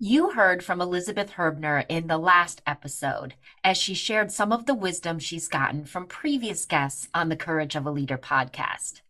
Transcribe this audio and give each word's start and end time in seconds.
You 0.00 0.30
heard 0.30 0.62
from 0.62 0.80
Elisabeth 0.80 1.32
Herbner 1.32 1.84
in 1.88 2.06
the 2.06 2.18
last 2.18 2.62
episode 2.64 3.34
as 3.64 3.76
she 3.76 3.94
shared 3.94 4.30
some 4.30 4.52
of 4.52 4.64
the 4.64 4.74
wisdom 4.74 5.18
she's 5.18 5.48
gotten 5.48 5.84
from 5.86 6.06
previous 6.06 6.66
guests 6.66 7.08
on 7.12 7.30
the 7.30 7.36
Courage 7.36 7.74
of 7.74 7.84
a 7.84 7.90
Leader 7.90 8.16
podcast. 8.16 9.00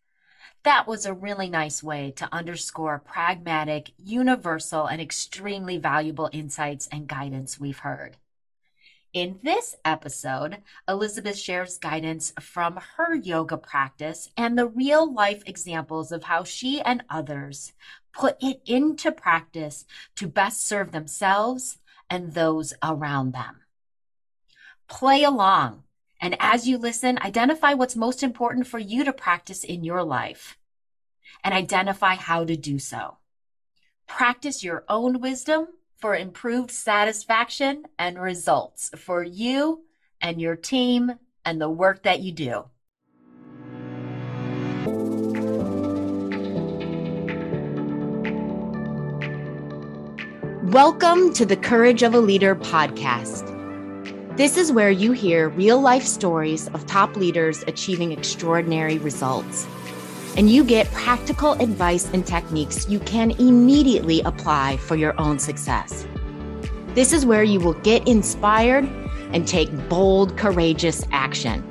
That 0.62 0.86
was 0.86 1.04
a 1.04 1.12
really 1.12 1.50
nice 1.50 1.82
way 1.82 2.12
to 2.12 2.28
underscore 2.32 3.00
pragmatic, 3.00 3.92
universal, 3.98 4.86
and 4.86 4.98
extremely 4.98 5.76
valuable 5.76 6.30
insights 6.32 6.88
and 6.90 7.06
guidance 7.06 7.60
we've 7.60 7.80
heard. 7.80 8.16
In 9.14 9.38
this 9.42 9.74
episode, 9.86 10.58
Elisabeth 10.86 11.38
shares 11.38 11.78
guidance 11.78 12.32
from 12.40 12.78
her 12.96 13.14
yoga 13.14 13.56
practice 13.56 14.28
and 14.36 14.58
the 14.58 14.66
real 14.66 15.10
life 15.10 15.42
examples 15.46 16.12
of 16.12 16.24
how 16.24 16.44
she 16.44 16.82
and 16.82 17.02
others 17.08 17.72
put 18.12 18.36
it 18.42 18.60
into 18.66 19.10
practice 19.10 19.86
to 20.16 20.28
best 20.28 20.60
serve 20.66 20.92
themselves 20.92 21.78
and 22.10 22.34
those 22.34 22.74
around 22.82 23.32
them. 23.32 23.62
Play 24.88 25.22
along. 25.24 25.84
And 26.20 26.36
as 26.38 26.68
you 26.68 26.76
listen, 26.76 27.18
identify 27.22 27.72
what's 27.72 27.96
most 27.96 28.22
important 28.22 28.66
for 28.66 28.78
you 28.78 29.04
to 29.04 29.12
practice 29.12 29.64
in 29.64 29.84
your 29.84 30.02
life 30.02 30.58
and 31.42 31.54
identify 31.54 32.14
how 32.14 32.44
to 32.44 32.56
do 32.56 32.78
so. 32.78 33.16
Practice 34.06 34.62
your 34.62 34.84
own 34.88 35.20
wisdom 35.20 35.68
for 35.98 36.14
improved 36.14 36.70
satisfaction 36.70 37.84
and 37.98 38.20
results 38.20 38.90
for 38.96 39.22
you 39.22 39.82
and 40.20 40.40
your 40.40 40.54
team 40.54 41.12
and 41.44 41.60
the 41.60 41.68
work 41.68 42.04
that 42.04 42.20
you 42.20 42.30
do. 42.30 42.64
Welcome 50.70 51.32
to 51.32 51.44
the 51.44 51.56
Courage 51.56 52.04
of 52.04 52.14
a 52.14 52.20
Leader 52.20 52.54
podcast. 52.54 53.56
This 54.36 54.56
is 54.56 54.70
where 54.70 54.92
you 54.92 55.10
hear 55.10 55.48
real 55.48 55.80
life 55.80 56.04
stories 56.04 56.68
of 56.68 56.86
top 56.86 57.16
leaders 57.16 57.64
achieving 57.66 58.12
extraordinary 58.12 58.98
results. 58.98 59.66
And 60.36 60.50
you 60.50 60.62
get 60.64 60.90
practical 60.92 61.52
advice 61.54 62.08
and 62.12 62.26
techniques 62.26 62.88
you 62.88 63.00
can 63.00 63.32
immediately 63.32 64.20
apply 64.22 64.76
for 64.76 64.96
your 64.96 65.18
own 65.20 65.38
success. 65.38 66.06
This 66.94 67.12
is 67.12 67.26
where 67.26 67.42
you 67.42 67.60
will 67.60 67.74
get 67.74 68.06
inspired 68.06 68.84
and 69.32 69.46
take 69.46 69.70
bold, 69.88 70.36
courageous 70.36 71.04
action. 71.12 71.64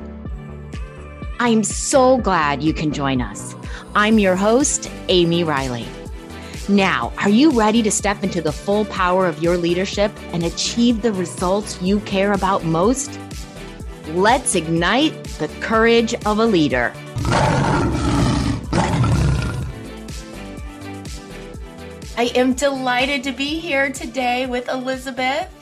I'm 1.39 1.63
so 1.63 2.17
glad 2.17 2.63
you 2.63 2.73
can 2.73 2.91
join 2.91 3.21
us. 3.21 3.55
I'm 3.95 4.19
your 4.19 4.35
host, 4.35 4.89
Amy 5.07 5.43
Riley. 5.43 5.85
Now, 6.69 7.13
are 7.19 7.29
you 7.29 7.51
ready 7.51 7.81
to 7.83 7.91
step 7.91 8.23
into 8.23 8.41
the 8.41 8.51
full 8.51 8.85
power 8.85 9.25
of 9.25 9.41
your 9.41 9.55
leadership 9.55 10.11
and 10.33 10.43
achieve 10.43 11.01
the 11.01 11.13
results 11.13 11.81
you 11.81 11.99
care 12.01 12.33
about 12.33 12.65
most? 12.65 13.19
Let's 14.09 14.55
ignite 14.55 15.23
the 15.39 15.47
courage 15.61 16.13
of 16.25 16.39
a 16.39 16.45
leader. 16.45 16.93
I 22.19 22.31
am 22.33 22.53
delighted 22.53 23.23
to 23.25 23.31
be 23.31 23.59
here 23.59 23.91
today 23.91 24.47
with 24.47 24.69
Elisabeth, 24.69 25.53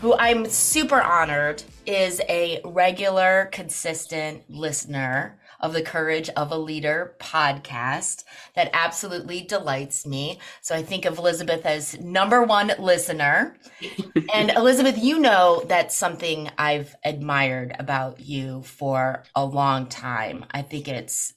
who 0.00 0.16
I'm 0.18 0.46
super 0.46 1.00
honored 1.00 1.62
is 1.86 2.20
a 2.28 2.60
regular, 2.64 3.48
consistent 3.52 4.42
listener 4.50 5.38
of 5.60 5.72
the 5.72 5.82
Courage 5.82 6.28
of 6.30 6.50
a 6.50 6.58
Leader 6.58 7.14
podcast 7.20 8.24
that 8.56 8.70
absolutely 8.72 9.42
delights 9.42 10.04
me. 10.04 10.40
So 10.60 10.74
I 10.74 10.82
think 10.82 11.04
of 11.04 11.18
Elisabeth 11.18 11.64
as 11.64 11.96
number 12.00 12.42
one 12.42 12.72
listener. 12.80 13.56
and 14.34 14.50
Elisabeth, 14.50 14.98
you 14.98 15.20
know 15.20 15.62
that's 15.68 15.96
something 15.96 16.50
I've 16.58 16.96
admired 17.04 17.76
about 17.78 18.18
you 18.18 18.62
for 18.64 19.22
a 19.36 19.44
long 19.44 19.86
time. 19.86 20.46
I 20.50 20.62
think 20.62 20.88
it's 20.88 21.32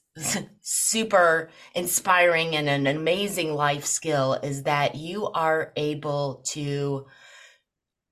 super 0.62 1.50
inspiring 1.74 2.56
and 2.56 2.68
an 2.68 2.86
amazing 2.86 3.54
life 3.54 3.84
skill 3.84 4.34
is 4.34 4.62
that 4.62 4.94
you 4.94 5.26
are 5.28 5.72
able 5.76 6.42
to 6.46 7.06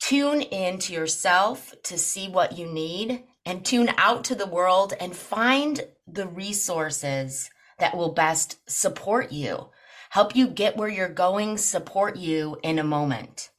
tune 0.00 0.42
into 0.42 0.92
yourself 0.92 1.74
to 1.82 1.96
see 1.96 2.28
what 2.28 2.58
you 2.58 2.66
need 2.66 3.24
and 3.46 3.64
tune 3.64 3.90
out 3.96 4.24
to 4.24 4.34
the 4.34 4.46
world 4.46 4.92
and 5.00 5.16
find 5.16 5.80
the 6.06 6.26
resources 6.26 7.50
that 7.78 7.96
will 7.96 8.12
best 8.12 8.58
support 8.70 9.32
you, 9.32 9.68
help 10.10 10.36
you 10.36 10.46
get 10.46 10.76
where 10.76 10.88
you're 10.88 11.08
going, 11.08 11.56
support 11.56 12.16
you 12.16 12.58
in 12.62 12.78
a 12.78 12.84
moment. 12.84 13.50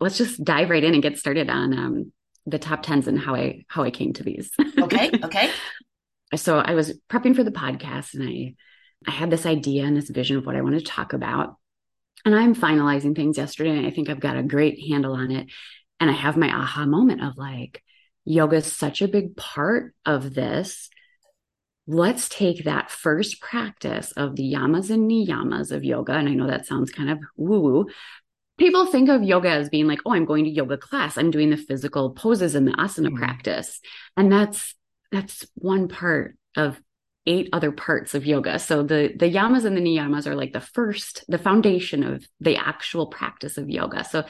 Let's 0.00 0.18
just 0.18 0.42
dive 0.42 0.70
right 0.70 0.84
in 0.84 0.94
and 0.94 1.02
get 1.02 1.18
started 1.18 1.50
on 1.50 1.76
um, 1.76 2.12
the 2.46 2.58
top 2.58 2.82
tens 2.82 3.06
and 3.06 3.18
how 3.18 3.34
I 3.34 3.64
how 3.68 3.82
I 3.82 3.90
came 3.90 4.12
to 4.14 4.22
these. 4.22 4.50
okay. 4.80 5.10
Okay. 5.22 5.50
So 6.36 6.58
I 6.58 6.74
was 6.74 6.98
prepping 7.10 7.34
for 7.34 7.44
the 7.44 7.50
podcast 7.50 8.14
and 8.14 8.22
I 8.28 8.54
I 9.06 9.12
had 9.12 9.30
this 9.30 9.46
idea 9.46 9.84
and 9.84 9.96
this 9.96 10.10
vision 10.10 10.36
of 10.36 10.46
what 10.46 10.56
I 10.56 10.62
wanted 10.62 10.80
to 10.80 10.90
talk 10.90 11.12
about. 11.12 11.56
And 12.24 12.34
I'm 12.34 12.54
finalizing 12.54 13.14
things 13.14 13.38
yesterday 13.38 13.76
and 13.76 13.86
I 13.86 13.90
think 13.90 14.10
I've 14.10 14.20
got 14.20 14.36
a 14.36 14.42
great 14.42 14.78
handle 14.88 15.12
on 15.14 15.30
it. 15.30 15.48
And 16.00 16.10
I 16.10 16.14
have 16.14 16.36
my 16.36 16.48
aha 16.48 16.84
moment 16.84 17.22
of 17.22 17.38
like, 17.38 17.82
yoga 18.24 18.56
is 18.56 18.72
such 18.72 19.00
a 19.02 19.08
big 19.08 19.36
part 19.36 19.94
of 20.04 20.34
this. 20.34 20.90
Let's 21.86 22.28
take 22.28 22.64
that 22.64 22.90
first 22.90 23.40
practice 23.40 24.12
of 24.12 24.36
the 24.36 24.52
yamas 24.52 24.90
and 24.90 25.10
niyamas 25.10 25.72
of 25.72 25.84
yoga. 25.84 26.14
And 26.14 26.28
I 26.28 26.34
know 26.34 26.48
that 26.48 26.66
sounds 26.66 26.90
kind 26.90 27.08
of 27.08 27.18
woo 27.36 27.60
woo. 27.60 27.86
People 28.58 28.86
think 28.86 29.08
of 29.08 29.22
yoga 29.22 29.50
as 29.50 29.68
being 29.68 29.86
like, 29.86 30.00
oh, 30.04 30.12
I'm 30.12 30.24
going 30.24 30.44
to 30.44 30.50
yoga 30.50 30.76
class. 30.76 31.16
I'm 31.16 31.30
doing 31.30 31.50
the 31.50 31.56
physical 31.56 32.10
poses 32.10 32.56
and 32.56 32.66
the 32.66 32.72
asana 32.72 33.06
mm-hmm. 33.06 33.16
practice. 33.16 33.80
And 34.16 34.30
that's 34.30 34.74
that's 35.10 35.46
one 35.54 35.88
part 35.88 36.36
of 36.56 36.80
eight 37.26 37.50
other 37.52 37.70
parts 37.70 38.14
of 38.14 38.24
yoga. 38.24 38.58
So 38.58 38.82
the 38.82 39.12
the 39.14 39.30
yamas 39.30 39.64
and 39.64 39.76
the 39.76 39.82
niyamas 39.82 40.26
are 40.26 40.34
like 40.34 40.52
the 40.52 40.60
first, 40.60 41.24
the 41.28 41.38
foundation 41.38 42.02
of 42.02 42.26
the 42.40 42.56
actual 42.56 43.06
practice 43.06 43.58
of 43.58 43.68
yoga. 43.68 44.04
So 44.04 44.24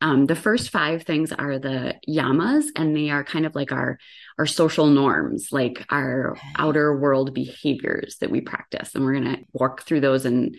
um, 0.00 0.26
the 0.26 0.34
first 0.34 0.70
five 0.70 1.02
things 1.02 1.30
are 1.30 1.58
the 1.58 1.94
yamas, 2.08 2.66
and 2.74 2.96
they 2.96 3.10
are 3.10 3.22
kind 3.22 3.46
of 3.46 3.54
like 3.54 3.70
our 3.70 3.98
our 4.38 4.46
social 4.46 4.86
norms, 4.86 5.48
like 5.52 5.84
our 5.90 6.36
outer 6.56 6.96
world 6.96 7.34
behaviors 7.34 8.16
that 8.20 8.30
we 8.30 8.40
practice. 8.40 8.94
And 8.94 9.04
we're 9.04 9.20
going 9.20 9.36
to 9.36 9.44
walk 9.52 9.82
through 9.82 10.00
those, 10.00 10.24
and 10.24 10.56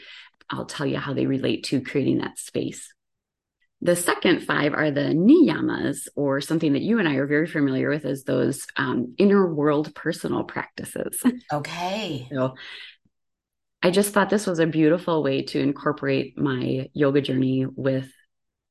I'll 0.49 0.65
tell 0.65 0.85
you 0.85 0.97
how 0.97 1.13
they 1.13 1.25
relate 1.25 1.65
to 1.65 1.81
creating 1.81 2.19
that 2.19 2.37
space. 2.37 2.93
The 3.81 3.95
second 3.95 4.41
five 4.41 4.73
are 4.73 4.91
the 4.91 5.09
niyamas, 5.13 6.07
or 6.15 6.39
something 6.39 6.73
that 6.73 6.83
you 6.83 6.99
and 6.99 7.07
I 7.07 7.15
are 7.15 7.25
very 7.25 7.47
familiar 7.47 7.89
with 7.89 8.05
as 8.05 8.23
those 8.23 8.65
um, 8.77 9.15
inner 9.17 9.51
world 9.51 9.93
personal 9.95 10.43
practices. 10.43 11.21
Okay. 11.51 12.27
so 12.31 12.55
I 13.83 13.89
just 13.89 14.13
thought 14.13 14.29
this 14.29 14.45
was 14.45 14.59
a 14.59 14.67
beautiful 14.67 15.23
way 15.23 15.41
to 15.43 15.59
incorporate 15.59 16.37
my 16.37 16.89
yoga 16.93 17.21
journey 17.21 17.65
with 17.65 18.11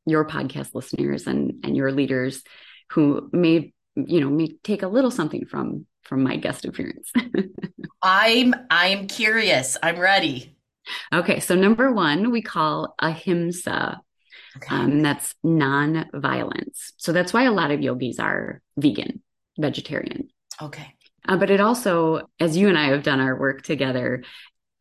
your 0.06 0.24
podcast 0.24 0.74
listeners 0.74 1.26
and 1.26 1.64
and 1.64 1.76
your 1.76 1.92
leaders 1.92 2.42
who 2.90 3.28
may 3.32 3.72
you 3.96 4.20
know 4.20 4.30
may 4.30 4.48
take 4.64 4.82
a 4.82 4.88
little 4.88 5.10
something 5.10 5.44
from 5.46 5.86
from 6.04 6.22
my 6.22 6.36
guest 6.36 6.64
appearance 6.64 7.12
i'm 8.02 8.54
i'm 8.70 9.06
curious 9.06 9.76
i'm 9.82 9.98
ready 9.98 10.56
okay 11.12 11.38
so 11.40 11.54
number 11.54 11.92
one 11.92 12.30
we 12.30 12.40
call 12.40 12.94
ahimsa 12.98 14.00
okay. 14.56 14.74
um, 14.74 15.02
that's 15.02 15.34
non-violence 15.42 16.92
so 16.96 17.12
that's 17.12 17.32
why 17.32 17.44
a 17.44 17.52
lot 17.52 17.70
of 17.70 17.80
yogis 17.80 18.18
are 18.18 18.60
vegan 18.76 19.22
vegetarian 19.58 20.28
okay 20.60 20.94
uh, 21.28 21.36
but 21.36 21.50
it 21.50 21.60
also 21.60 22.20
as 22.38 22.56
you 22.56 22.68
and 22.68 22.78
i 22.78 22.88
have 22.88 23.02
done 23.02 23.20
our 23.20 23.38
work 23.38 23.62
together 23.62 24.22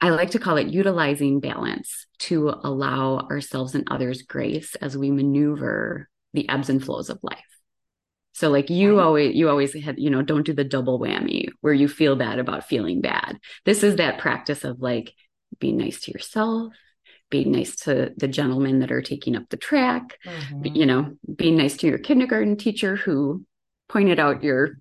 I 0.01 0.11
like 0.11 0.31
to 0.31 0.39
call 0.39 0.57
it 0.57 0.67
utilizing 0.67 1.39
balance 1.39 2.07
to 2.19 2.53
allow 2.63 3.17
ourselves 3.29 3.75
and 3.75 3.87
others 3.91 4.21
grace 4.21 4.75
as 4.75 4.97
we 4.97 5.11
maneuver 5.11 6.09
the 6.33 6.47
ebbs 6.47 6.69
and 6.69 6.83
flows 6.83 7.09
of 7.09 7.19
life. 7.21 7.43
So 8.33 8.49
like 8.49 8.69
you 8.69 8.97
right. 8.97 9.03
always 9.03 9.35
you 9.35 9.49
always 9.49 9.73
had, 9.73 9.99
you 9.99 10.09
know, 10.09 10.21
don't 10.21 10.45
do 10.45 10.53
the 10.53 10.63
double 10.63 10.99
whammy 10.99 11.47
where 11.59 11.73
you 11.73 11.89
feel 11.89 12.15
bad 12.15 12.39
about 12.39 12.67
feeling 12.67 13.01
bad. 13.01 13.39
This 13.65 13.83
is 13.83 13.97
that 13.97 14.19
practice 14.19 14.63
of 14.63 14.79
like 14.79 15.13
being 15.59 15.77
nice 15.77 15.99
to 16.01 16.11
yourself, 16.11 16.73
being 17.29 17.51
nice 17.51 17.75
to 17.75 18.13
the 18.17 18.27
gentlemen 18.27 18.79
that 18.79 18.91
are 18.91 19.01
taking 19.01 19.35
up 19.35 19.49
the 19.49 19.57
track, 19.57 20.17
mm-hmm. 20.25 20.65
you 20.75 20.85
know, 20.85 21.15
being 21.35 21.57
nice 21.57 21.77
to 21.77 21.87
your 21.87 21.97
kindergarten 21.97 22.57
teacher 22.57 22.95
who 22.95 23.45
pointed 23.87 24.19
out 24.19 24.43
your 24.43 24.79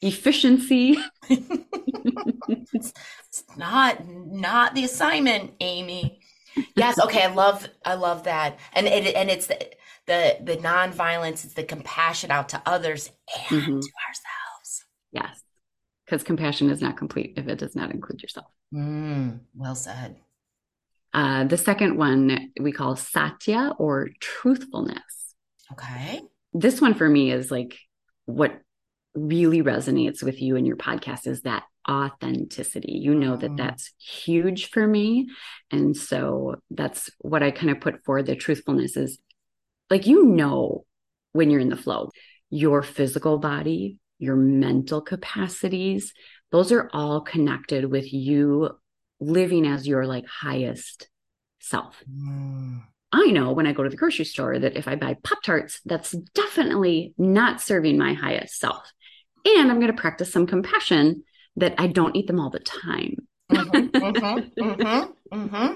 efficiency. 0.00 0.96
it's 1.28 2.92
not 3.56 4.06
not 4.06 4.74
the 4.74 4.84
assignment, 4.84 5.52
Amy. 5.60 6.20
Yes, 6.76 6.98
okay, 6.98 7.24
I 7.24 7.32
love 7.32 7.68
I 7.84 7.94
love 7.94 8.24
that. 8.24 8.58
And 8.72 8.86
it 8.86 9.14
and 9.14 9.30
it's 9.30 9.46
the 9.46 9.58
the, 10.06 10.36
the 10.42 10.56
non-violence, 10.56 11.44
it's 11.44 11.54
the 11.54 11.62
compassion 11.62 12.30
out 12.30 12.48
to 12.50 12.62
others 12.66 13.10
and 13.50 13.62
mm-hmm. 13.62 13.80
to 13.80 13.92
ourselves. 14.08 14.84
Yes. 15.12 15.42
Because 16.04 16.22
compassion 16.22 16.70
is 16.70 16.80
not 16.80 16.96
complete 16.96 17.34
if 17.36 17.46
it 17.48 17.58
does 17.58 17.76
not 17.76 17.90
include 17.90 18.22
yourself. 18.22 18.46
Mm, 18.74 19.40
well 19.54 19.74
said. 19.74 20.16
Uh, 21.14 21.44
the 21.44 21.58
second 21.58 21.96
one 21.96 22.52
we 22.58 22.72
call 22.72 22.96
satya 22.96 23.72
or 23.78 24.08
truthfulness. 24.20 25.34
Okay. 25.72 26.20
This 26.52 26.80
one 26.80 26.94
for 26.94 27.08
me 27.08 27.30
is 27.30 27.50
like 27.50 27.78
what 28.24 28.60
really 29.14 29.62
resonates 29.62 30.22
with 30.22 30.40
you 30.40 30.56
in 30.56 30.64
your 30.64 30.76
podcast 30.76 31.26
is 31.26 31.42
that 31.42 31.64
authenticity. 31.88 32.92
You 32.92 33.14
know 33.14 33.36
that 33.36 33.50
mm. 33.50 33.56
that's 33.56 33.92
huge 33.98 34.70
for 34.70 34.86
me. 34.86 35.28
And 35.70 35.96
so 35.96 36.56
that's 36.70 37.10
what 37.18 37.42
I 37.42 37.50
kind 37.50 37.70
of 37.70 37.80
put 37.80 38.04
for 38.04 38.22
the 38.22 38.36
truthfulness 38.36 38.96
is 38.96 39.18
like, 39.90 40.06
you 40.06 40.24
know, 40.24 40.84
when 41.32 41.50
you're 41.50 41.60
in 41.60 41.68
the 41.68 41.76
flow, 41.76 42.10
your 42.50 42.82
physical 42.82 43.38
body, 43.38 43.98
your 44.18 44.36
mental 44.36 45.00
capacities, 45.00 46.12
those 46.50 46.70
are 46.70 46.88
all 46.92 47.22
connected 47.22 47.90
with 47.90 48.12
you 48.12 48.70
living 49.22 49.66
as 49.66 49.86
your 49.86 50.06
like 50.06 50.26
highest 50.26 51.08
self. 51.60 52.02
Mm. 52.10 52.82
I 53.12 53.26
know 53.26 53.52
when 53.52 53.66
I 53.66 53.72
go 53.72 53.82
to 53.82 53.90
the 53.90 53.96
grocery 53.96 54.24
store 54.24 54.58
that 54.58 54.76
if 54.76 54.88
I 54.88 54.96
buy 54.96 55.16
Pop 55.22 55.42
Tarts, 55.42 55.80
that's 55.84 56.12
definitely 56.34 57.14
not 57.18 57.60
serving 57.60 57.98
my 57.98 58.14
highest 58.14 58.58
self. 58.58 58.90
And 59.44 59.70
I'm 59.70 59.80
going 59.80 59.94
to 59.94 60.00
practice 60.00 60.32
some 60.32 60.46
compassion 60.46 61.24
that 61.56 61.74
I 61.78 61.88
don't 61.88 62.16
eat 62.16 62.26
them 62.26 62.40
all 62.40 62.50
the 62.50 62.60
time. 62.60 63.16
mm-hmm, 63.50 63.68
mm-hmm, 63.96 64.62
mm-hmm, 64.62 65.38
mm-hmm. 65.40 65.74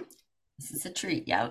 This 0.59 0.71
is 0.71 0.87
a 0.87 0.93
treat. 0.93 1.29
Yeah. 1.29 1.51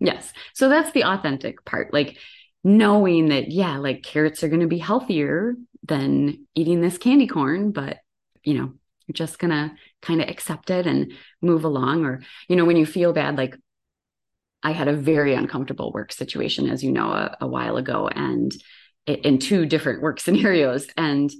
Yes. 0.00 0.32
So 0.54 0.68
that's 0.68 0.90
the 0.90 1.04
authentic 1.04 1.64
part. 1.64 1.92
Like 1.92 2.18
knowing 2.64 3.28
that, 3.28 3.50
yeah, 3.50 3.78
like 3.78 4.02
carrots 4.02 4.42
are 4.42 4.48
going 4.48 4.60
to 4.60 4.66
be 4.66 4.78
healthier 4.78 5.54
than 5.84 6.46
eating 6.56 6.80
this 6.80 6.98
candy 6.98 7.28
corn, 7.28 7.70
but, 7.70 7.98
you 8.42 8.54
know, 8.54 8.72
you're 9.06 9.14
just 9.14 9.38
going 9.38 9.50
to 9.50 9.72
kind 10.02 10.20
of 10.20 10.28
accept 10.28 10.70
it 10.70 10.86
and 10.86 11.12
move 11.40 11.64
along. 11.64 12.04
Or, 12.04 12.22
you 12.48 12.56
know, 12.56 12.64
when 12.64 12.76
you 12.76 12.86
feel 12.86 13.12
bad, 13.12 13.36
like 13.36 13.56
I 14.62 14.72
had 14.72 14.88
a 14.88 14.96
very 14.96 15.34
uncomfortable 15.34 15.92
work 15.92 16.12
situation, 16.12 16.68
as 16.68 16.84
you 16.84 16.92
know, 16.92 17.10
a, 17.10 17.36
a 17.40 17.46
while 17.46 17.76
ago, 17.76 18.08
and 18.08 18.52
it, 19.06 19.24
in 19.24 19.38
two 19.38 19.66
different 19.66 20.02
work 20.02 20.20
scenarios. 20.20 20.86
And 20.96 21.30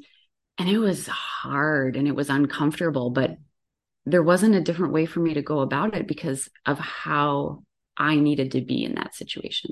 and 0.58 0.68
it 0.68 0.78
was 0.78 1.06
hard 1.06 1.96
and 1.96 2.06
it 2.06 2.14
was 2.14 2.28
uncomfortable, 2.28 3.10
but 3.10 3.36
there 4.04 4.22
wasn't 4.22 4.54
a 4.54 4.60
different 4.60 4.92
way 4.92 5.06
for 5.06 5.20
me 5.20 5.34
to 5.34 5.42
go 5.42 5.60
about 5.60 5.94
it 5.96 6.06
because 6.06 6.48
of 6.66 6.78
how 6.78 7.62
I 7.96 8.16
needed 8.16 8.52
to 8.52 8.60
be 8.60 8.84
in 8.84 8.94
that 8.96 9.14
situation. 9.14 9.70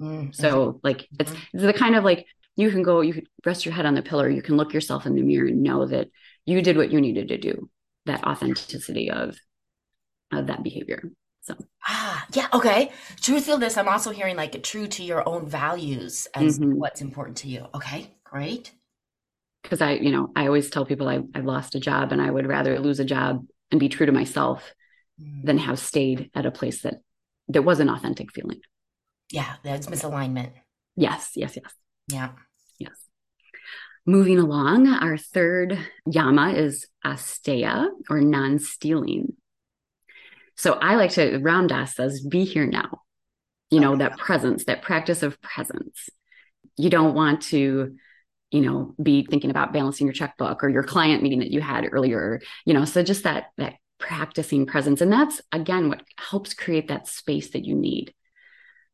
Mm-hmm. 0.00 0.32
So, 0.32 0.80
like, 0.82 1.08
it's, 1.18 1.30
mm-hmm. 1.30 1.56
it's 1.56 1.64
the 1.64 1.72
kind 1.72 1.96
of 1.96 2.04
like 2.04 2.26
you 2.56 2.70
can 2.70 2.82
go, 2.82 3.00
you 3.00 3.14
can 3.14 3.26
rest 3.44 3.64
your 3.64 3.74
head 3.74 3.86
on 3.86 3.94
the 3.94 4.02
pillow, 4.02 4.26
you 4.26 4.42
can 4.42 4.56
look 4.56 4.72
yourself 4.72 5.06
in 5.06 5.14
the 5.14 5.22
mirror 5.22 5.48
and 5.48 5.62
know 5.62 5.86
that 5.86 6.08
you 6.44 6.62
did 6.62 6.76
what 6.76 6.92
you 6.92 7.00
needed 7.00 7.28
to 7.28 7.38
do. 7.38 7.68
That 8.06 8.24
authenticity 8.24 9.10
of 9.10 9.36
of 10.32 10.46
that 10.46 10.62
behavior. 10.62 11.10
So 11.42 11.56
ah 11.86 12.26
yeah 12.34 12.48
okay. 12.52 12.92
This, 13.24 13.76
I'm 13.76 13.88
also 13.88 14.10
hearing 14.10 14.36
like 14.36 14.62
true 14.62 14.86
to 14.88 15.02
your 15.02 15.28
own 15.28 15.46
values 15.46 16.28
as 16.34 16.58
mm-hmm. 16.58 16.72
what's 16.72 17.00
important 17.00 17.38
to 17.38 17.48
you. 17.48 17.66
Okay, 17.74 18.10
great. 18.24 18.72
Because 19.62 19.80
I, 19.80 19.92
you 19.92 20.12
know, 20.12 20.30
I 20.36 20.46
always 20.46 20.70
tell 20.70 20.86
people 20.86 21.08
I, 21.08 21.20
I've 21.34 21.44
lost 21.44 21.74
a 21.74 21.80
job 21.80 22.12
and 22.12 22.22
I 22.22 22.30
would 22.30 22.46
rather 22.46 22.78
lose 22.78 23.00
a 23.00 23.04
job 23.04 23.44
and 23.70 23.80
be 23.80 23.88
true 23.88 24.06
to 24.06 24.12
myself 24.12 24.72
mm. 25.20 25.44
than 25.44 25.58
have 25.58 25.78
stayed 25.78 26.30
at 26.34 26.46
a 26.46 26.50
place 26.50 26.82
that 26.82 27.00
there 27.48 27.62
was 27.62 27.80
an 27.80 27.90
authentic 27.90 28.32
feeling. 28.32 28.60
Yeah, 29.30 29.56
that's 29.62 29.88
misalignment. 29.88 30.52
Yes, 30.96 31.32
yes, 31.34 31.56
yes. 31.56 31.74
Yeah. 32.10 32.30
Moving 34.08 34.38
along, 34.38 34.88
our 34.88 35.18
third 35.18 35.78
yama 36.06 36.52
is 36.52 36.86
asteya 37.04 37.88
or 38.08 38.22
non 38.22 38.58
stealing. 38.58 39.34
So 40.56 40.72
I 40.72 40.94
like 40.94 41.10
to, 41.12 41.36
Ram 41.40 41.66
Dass 41.66 41.94
says, 41.94 42.22
be 42.22 42.44
here 42.44 42.64
now. 42.64 43.02
You 43.70 43.80
know, 43.80 43.96
that 43.96 44.16
presence, 44.16 44.64
that 44.64 44.80
practice 44.80 45.22
of 45.22 45.38
presence. 45.42 46.08
You 46.78 46.88
don't 46.88 47.14
want 47.14 47.42
to, 47.48 47.96
you 48.50 48.60
know, 48.62 48.94
be 49.02 49.26
thinking 49.26 49.50
about 49.50 49.74
balancing 49.74 50.06
your 50.06 50.14
checkbook 50.14 50.64
or 50.64 50.70
your 50.70 50.84
client 50.84 51.22
meeting 51.22 51.40
that 51.40 51.50
you 51.50 51.60
had 51.60 51.86
earlier, 51.92 52.40
you 52.64 52.72
know, 52.72 52.86
so 52.86 53.02
just 53.02 53.24
that, 53.24 53.50
that 53.58 53.74
practicing 53.98 54.64
presence. 54.64 55.02
And 55.02 55.12
that's 55.12 55.42
again 55.52 55.90
what 55.90 56.02
helps 56.16 56.54
create 56.54 56.88
that 56.88 57.08
space 57.08 57.50
that 57.50 57.66
you 57.66 57.74
need. 57.74 58.14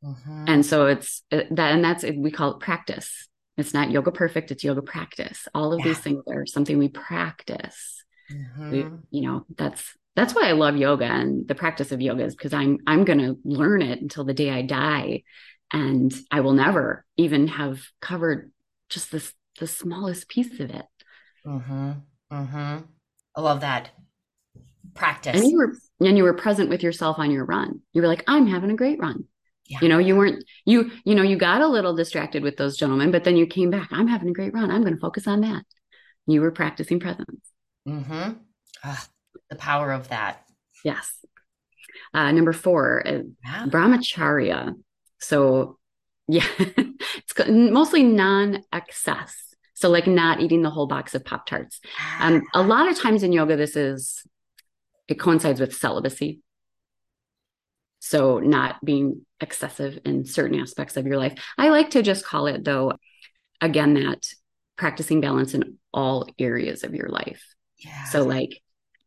Mm-hmm. 0.03 0.45
And 0.49 0.67
so 0.67 0.89
it's 0.89 1.23
that, 1.31 1.53
and 1.53 1.85
that's, 1.85 2.03
we 2.03 2.33
call 2.33 2.55
it 2.55 2.59
practice. 2.59 3.29
It's 3.57 3.75
not 3.75 3.91
yoga 3.91 4.11
perfect, 4.11 4.51
it's 4.51 4.65
yoga 4.65 4.83
practice. 4.83 5.47
All 5.55 5.73
of 5.73 5.81
yeah. 5.81 5.87
these 5.87 5.99
things 5.99 6.25
are 6.29 6.47
something 6.47 6.79
we 6.79 6.89
practice. 6.89 8.05
Mm-hmm. 8.33 8.71
We, 8.71 8.87
you 9.11 9.29
know, 9.29 9.47
that's 9.57 9.97
that's 10.17 10.35
why 10.35 10.49
I 10.49 10.53
love 10.53 10.77
yoga 10.77 11.05
and 11.05 11.47
the 11.47 11.55
practice 11.55 11.93
of 11.93 12.01
yoga 12.01 12.25
is 12.25 12.35
because 12.35 12.53
I'm 12.53 12.79
I'm 12.87 13.05
going 13.05 13.19
to 13.19 13.39
learn 13.45 13.83
it 13.83 14.01
until 14.01 14.25
the 14.25 14.35
day 14.35 14.51
I 14.51 14.63
die, 14.63 15.23
and 15.73 16.13
I 16.31 16.41
will 16.41 16.53
never 16.53 17.05
even 17.17 17.49
have 17.49 17.83
covered 18.01 18.53
just 18.89 19.13
this 19.13 19.33
the 19.61 19.67
smallest 19.67 20.29
piece 20.29 20.59
of 20.61 20.71
it. 20.71 20.87
Mm-hmm. 21.47 21.93
Mm-hmm. 22.33 22.79
I 23.37 23.41
love 23.41 23.61
that 23.61 23.91
practice. 24.95 25.41
And 25.41 25.51
you 25.51 25.59
were 25.59 25.77
and 26.01 26.17
you 26.17 26.25
were 26.25 26.35
present 26.35 26.71
with 26.71 26.83
yourself 26.83 27.19
on 27.19 27.31
your 27.31 27.45
run. 27.45 27.81
You 27.93 28.03
were 28.03 28.09
like, 28.09 28.25
I'm 28.27 28.47
having 28.47 28.71
a 28.71 28.77
great 28.77 28.99
run. 28.99 29.25
Yeah. 29.67 29.79
You 29.81 29.89
know, 29.89 29.99
you 29.99 30.17
weren't 30.17 30.45
you 30.67 30.91
you 31.05 31.15
know 31.15 31.23
you 31.23 31.37
got 31.37 31.63
a 31.63 31.67
little 31.67 31.95
distracted 31.95 32.43
with 32.43 32.57
those 32.57 32.77
gentlemen, 32.77 33.11
but 33.11 33.25
then 33.25 33.37
you 33.37 33.47
came 33.47 33.71
back. 33.71 33.89
I'm 33.91 34.09
having 34.09 34.29
a 34.29 34.33
great 34.33 34.53
run. 34.53 34.71
I'm 34.71 34.83
going 34.83 34.95
to 34.95 35.01
focus 35.01 35.27
on 35.27 35.41
that. 35.41 35.65
You 36.27 36.41
were 36.41 36.51
practicing 36.51 37.01
presence. 37.01 37.41
Mm-hmm. 37.89 38.33
Ah, 38.83 39.07
the 39.51 39.57
power 39.57 39.93
of 39.93 40.09
that. 40.09 40.45
Yes. 40.85 41.11
Uh, 42.13 42.31
number 42.33 42.53
four, 42.53 43.07
uh, 43.07 43.23
yeah. 43.45 43.67
brahmacharya. 43.67 44.75
So, 45.19 45.79
yeah, 46.29 46.47
it's 46.59 47.49
mostly 47.49 48.03
non-excess. 48.03 49.37
So, 49.75 49.89
like 49.89 50.07
not 50.07 50.41
eating 50.41 50.63
the 50.63 50.71
whole 50.71 50.87
box 50.87 51.15
of 51.15 51.25
Pop 51.25 51.47
Tarts. 51.47 51.81
Um, 52.21 52.43
a 52.55 52.63
lot 52.63 52.89
of 52.89 52.99
times 52.99 53.23
in 53.23 53.33
yoga, 53.33 53.57
this 53.57 53.77
is 53.77 54.25
it 55.09 55.19
coincides 55.19 55.61
with 55.61 55.75
celibacy. 55.75 56.41
So, 58.07 58.39
not 58.39 58.85
being 58.85 59.25
excessive 59.41 59.99
in 60.05 60.27
certain 60.27 60.61
aspects 60.61 60.99
of 60.99 61.07
your 61.07 61.17
life. 61.17 61.33
I 61.57 61.71
like 61.71 61.89
to 61.93 62.03
just 62.03 62.27
call 62.27 62.49
it, 62.49 62.63
though, 62.63 62.93
again, 63.63 63.95
that 63.95 64.27
practicing 64.77 65.23
balance 65.23 65.55
in 65.55 65.79
all 65.91 66.29
areas 66.39 66.85
of 66.85 66.95
your 66.95 67.09
life. 67.09 67.43
Yeah. 67.79 68.05
So, 68.05 68.23
like, 68.23 68.61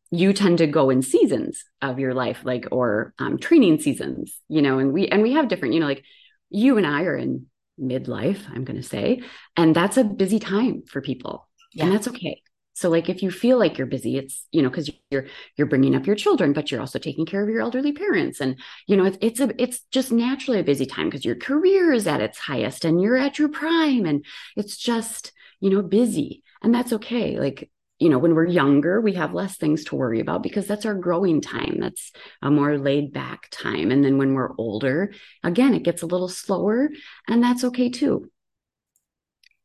you 0.09 0.33
tend 0.33 0.57
to 0.57 0.65
go 0.65 0.89
in 0.89 1.03
seasons 1.03 1.63
of 1.79 1.99
your 1.99 2.15
life, 2.15 2.39
like, 2.43 2.69
or 2.71 3.13
um, 3.19 3.37
training 3.37 3.81
seasons, 3.81 4.35
you 4.49 4.63
know, 4.63 4.79
and 4.79 4.91
we, 4.91 5.07
and 5.07 5.21
we 5.21 5.33
have 5.33 5.47
different, 5.47 5.75
you 5.75 5.79
know, 5.79 5.85
like 5.85 6.03
you 6.49 6.77
and 6.77 6.87
I 6.87 7.03
are 7.03 7.15
in 7.15 7.45
midlife, 7.79 8.49
I'm 8.49 8.63
going 8.63 8.81
to 8.81 8.87
say, 8.87 9.21
and 9.55 9.75
that's 9.75 9.97
a 9.97 10.03
busy 10.03 10.39
time 10.39 10.81
for 10.87 11.01
people. 11.01 11.47
Yeah. 11.71 11.83
And 11.83 11.93
that's 11.93 12.07
okay 12.07 12.41
so 12.77 12.89
like 12.89 13.09
if 13.09 13.23
you 13.23 13.31
feel 13.31 13.57
like 13.57 13.79
you're 13.79 13.87
busy 13.87 14.17
it's 14.17 14.45
you 14.51 14.61
know 14.61 14.69
because 14.69 14.87
you're 15.09 15.25
you're 15.55 15.65
bringing 15.65 15.95
up 15.95 16.05
your 16.05 16.15
children 16.15 16.53
but 16.53 16.69
you're 16.69 16.79
also 16.79 16.99
taking 16.99 17.25
care 17.25 17.41
of 17.41 17.49
your 17.49 17.61
elderly 17.61 17.91
parents. 17.91 18.39
And 18.39 18.55
you 18.85 18.95
know 18.95 19.05
it's 19.05 19.17
it's 19.19 19.39
a 19.39 19.49
it's 19.59 19.79
just 19.91 20.11
naturally 20.11 20.59
a 20.59 20.63
busy 20.63 20.85
time 20.85 21.07
because 21.07 21.25
your 21.25 21.37
career 21.37 21.91
is 21.91 22.05
at 22.05 22.21
its 22.21 22.37
highest 22.37 22.85
and 22.85 23.01
you're 23.01 23.17
at 23.17 23.39
your 23.39 23.49
prime 23.49 24.05
and 24.05 24.23
it's 24.55 24.77
just 24.77 25.31
you 25.59 25.71
know 25.71 25.81
busy. 25.81 26.43
And 26.61 26.73
that's 26.73 26.93
okay. 26.93 27.39
Like 27.39 27.67
you 27.97 28.09
know 28.09 28.19
when 28.19 28.35
we're 28.35 28.45
younger 28.45 29.01
we 29.01 29.13
have 29.13 29.33
less 29.33 29.57
things 29.57 29.83
to 29.85 29.95
worry 29.95 30.19
about 30.19 30.43
because 30.43 30.67
that's 30.67 30.85
our 30.85 30.93
growing 30.93 31.41
time. 31.41 31.77
That's 31.79 32.11
a 32.43 32.51
more 32.51 32.77
laid 32.77 33.11
back 33.11 33.47
time. 33.49 33.89
And 33.89 34.05
then 34.05 34.19
when 34.19 34.35
we're 34.35 34.55
older 34.59 35.13
again 35.43 35.73
it 35.73 35.81
gets 35.81 36.03
a 36.03 36.07
little 36.13 36.29
slower 36.29 36.91
and 37.27 37.41
that's 37.41 37.63
okay 37.63 37.89
too. 37.89 38.29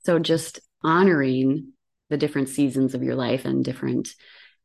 So 0.06 0.18
just 0.18 0.60
honoring 0.82 1.74
the 2.12 2.18
different 2.18 2.50
seasons 2.50 2.94
of 2.94 3.02
your 3.02 3.14
life 3.14 3.46
and 3.46 3.64
different 3.64 4.10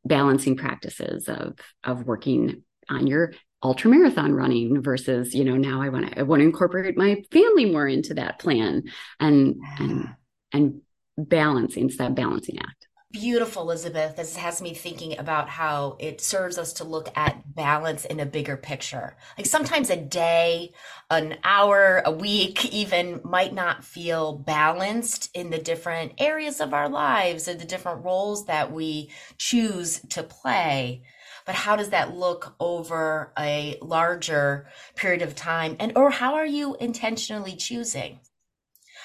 balancing 0.03 0.57
practices 0.57 1.29
of 1.29 1.57
of 1.85 2.03
working 2.03 2.61
on 2.89 3.07
your 3.07 3.33
ultra 3.63 3.89
marathon 3.89 4.33
running 4.33 4.81
versus 4.81 5.33
you 5.33 5.45
know 5.45 5.55
now 5.55 5.81
i 5.81 5.87
want 5.87 6.05
to 6.11 6.19
i 6.19 6.23
want 6.23 6.41
to 6.41 6.45
incorporate 6.45 6.97
my 6.97 7.23
family 7.31 7.63
more 7.63 7.87
into 7.87 8.13
that 8.13 8.37
plan 8.37 8.83
and 9.21 9.55
yeah. 9.57 9.83
and 9.83 10.07
and 10.51 10.81
balancing 11.17 11.85
it's 11.85 11.97
that 11.97 12.15
balancing 12.15 12.59
act 12.59 12.76
Beautiful, 13.19 13.63
Elisabeth. 13.63 14.15
This 14.15 14.35
has 14.35 14.61
me 14.61 14.75
thinking 14.75 15.17
about 15.17 15.49
how 15.49 15.95
it 15.97 16.21
serves 16.21 16.59
us 16.59 16.73
to 16.73 16.83
look 16.83 17.09
at 17.15 17.55
balance 17.55 18.05
in 18.05 18.19
a 18.19 18.27
bigger 18.27 18.55
picture. 18.55 19.17
Like 19.35 19.47
sometimes 19.47 19.89
a 19.89 19.95
day, 19.95 20.73
an 21.09 21.39
hour, 21.43 22.03
a 22.05 22.11
week 22.11 22.65
even 22.71 23.21
might 23.23 23.55
not 23.55 23.83
feel 23.83 24.37
balanced 24.37 25.31
in 25.33 25.49
the 25.49 25.57
different 25.57 26.11
areas 26.19 26.61
of 26.61 26.75
our 26.75 26.89
lives 26.89 27.47
or 27.47 27.55
the 27.55 27.65
different 27.65 28.05
roles 28.05 28.45
that 28.45 28.71
we 28.71 29.09
choose 29.39 29.99
to 30.09 30.21
play. 30.21 31.01
But 31.47 31.55
how 31.55 31.75
does 31.75 31.89
that 31.89 32.15
look 32.15 32.53
over 32.59 33.33
a 33.35 33.79
larger 33.81 34.67
period 34.95 35.23
of 35.23 35.33
time? 35.33 35.75
And, 35.79 35.97
or 35.97 36.11
how 36.11 36.35
are 36.35 36.45
you 36.45 36.75
intentionally 36.75 37.55
choosing? 37.55 38.19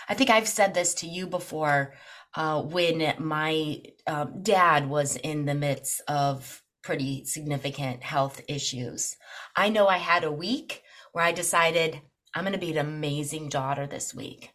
I 0.07 0.13
think 0.13 0.29
I've 0.29 0.49
said 0.49 0.75
this 0.75 0.93
to 0.97 1.07
you 1.07 1.27
before 1.27 1.95
uh, 2.35 2.63
when 2.63 3.15
my 3.19 3.83
um, 4.07 4.43
dad 4.43 4.89
was 4.89 5.17
in 5.17 5.45
the 5.45 5.55
midst 5.55 6.01
of 6.09 6.63
pretty 6.83 7.25
significant 7.25 8.03
health 8.03 8.41
issues. 8.49 9.17
I 9.57 9.69
know 9.69 9.87
I 9.87 9.99
had 9.99 10.25
a 10.25 10.33
week 10.33 10.83
where 11.13 11.25
I 11.25 11.33
decided 11.33 12.01
I'm 12.35 12.45
going 12.45 12.55
to 12.55 12.59
be 12.59 12.73
an 12.73 12.79
amazing 12.79 13.49
daughter 13.49 13.87
this 13.87 14.15
week. 14.15 14.51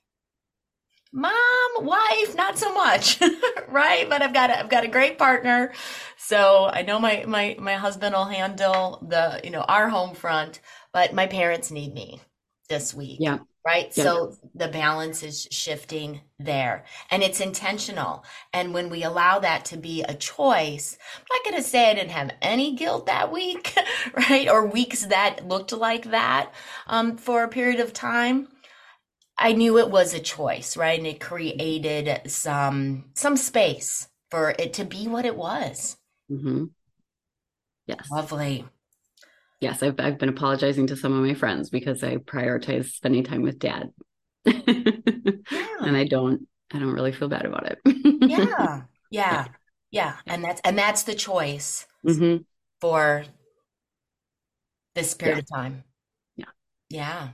Mom, 1.13 1.32
wife, 1.80 2.36
not 2.36 2.58
so 2.58 2.74
much, 2.74 3.20
right? 3.70 4.10
But 4.10 4.22
I've 4.22 4.34
got 4.34 4.50
a, 4.50 4.60
I've 4.60 4.70
got 4.70 4.84
a 4.84 4.89
great 4.89 5.18
partner, 5.18 5.72
so 6.18 6.70
I 6.72 6.82
know 6.82 7.00
my 7.00 7.24
my 7.25 7.56
my 7.60 7.75
husband 7.75 8.13
will 8.13 8.25
handle 8.25 9.06
the 9.08 9.39
you 9.44 9.50
know 9.50 9.62
our 9.62 9.88
home 9.88 10.16
front, 10.16 10.60
but 10.92 11.13
my 11.13 11.25
parents 11.25 11.72
need 11.72 11.94
me 11.94 12.20
this 12.68 12.94
week. 12.94 13.20
Yeah. 13.22 13.39
Right. 13.68 13.94
So 13.94 14.34
the 14.56 14.70
balance 14.70 15.24
is 15.24 15.46
shifting 15.52 16.22
there 16.40 16.86
and 17.12 17.22
it's 17.22 17.42
intentional. 17.42 18.24
And 18.54 18.74
when 18.74 18.90
we 18.90 19.04
allow 19.04 19.40
that 19.40 19.66
to 19.66 19.78
be 19.78 20.04
a 20.04 20.14
choice, 20.14 20.98
I'm 21.18 21.26
not 21.30 21.44
going 21.44 21.62
to 21.62 21.70
say 21.70 21.92
I 21.92 21.94
didn't 21.94 22.12
have 22.12 22.32
any 22.42 22.76
guilt 22.76 23.08
that 23.08 23.30
week, 23.30 23.76
right? 24.30 24.48
Or 24.48 24.66
weeks 24.66 25.08
that 25.08 25.50
looked 25.50 25.74
like 25.74 26.12
that 26.12 26.54
um, 26.88 27.18
for 27.18 27.44
a 27.44 27.50
period 27.50 27.82
of 27.82 27.92
time. 27.92 28.48
I 29.38 29.52
knew 29.52 29.78
it 29.80 29.92
was 29.92 30.14
a 30.14 30.20
choice, 30.20 30.78
right? 30.78 30.98
And 30.98 31.06
it 31.06 31.20
created 31.20 32.22
some 32.32 33.04
some 33.16 33.36
space 33.36 34.08
for 34.32 34.56
it 34.58 34.76
to 34.76 34.86
be 34.86 35.10
what 35.10 35.26
it 35.26 35.36
was. 35.36 35.98
Mm-hmm. 36.32 36.68
Yes. 37.86 38.10
Lovely 38.10 38.64
yes, 39.60 39.84
I've 39.84 40.00
I've 40.00 40.18
been 40.18 40.30
apologizing 40.30 40.88
to 40.88 40.96
some 40.96 41.14
of 41.14 41.26
my 41.26 41.34
friends 41.34 41.70
because 41.70 42.04
I 42.04 42.18
prioritize 42.18 42.92
spending 42.92 43.24
time 43.24 43.42
with 43.42 43.60
dad. 43.60 43.90
yeah. 44.46 44.54
And 45.82 45.98
I 45.98 46.06
don't 46.06 46.48
I 46.74 46.80
don't 46.80 46.94
really 46.94 47.12
feel 47.12 47.30
bad 47.30 47.46
about 47.46 47.72
it. 47.72 47.80
yeah. 48.22 48.82
Yeah. 49.10 49.48
Yeah. 49.90 50.16
And 50.26 50.44
that's 50.44 50.60
and 50.66 50.78
that's 50.78 51.04
the 51.04 51.16
choice 51.16 51.88
mm-hmm. 52.06 52.44
for 52.82 53.24
this 54.96 55.14
period 55.14 55.38
yeah. 55.38 55.40
of 55.40 55.64
time. 55.64 55.84
Yeah. 56.36 56.46
Yeah. 56.90 57.30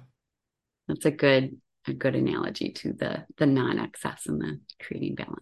That's 0.88 1.06
a 1.06 1.10
good 1.10 1.58
a 1.88 1.94
good 1.94 2.14
analogy 2.14 2.74
to 2.74 2.94
the 2.94 3.26
the 3.38 3.48
non-excess 3.48 4.28
and 4.28 4.40
the 4.40 4.60
creating 4.80 5.16
balance. 5.16 5.42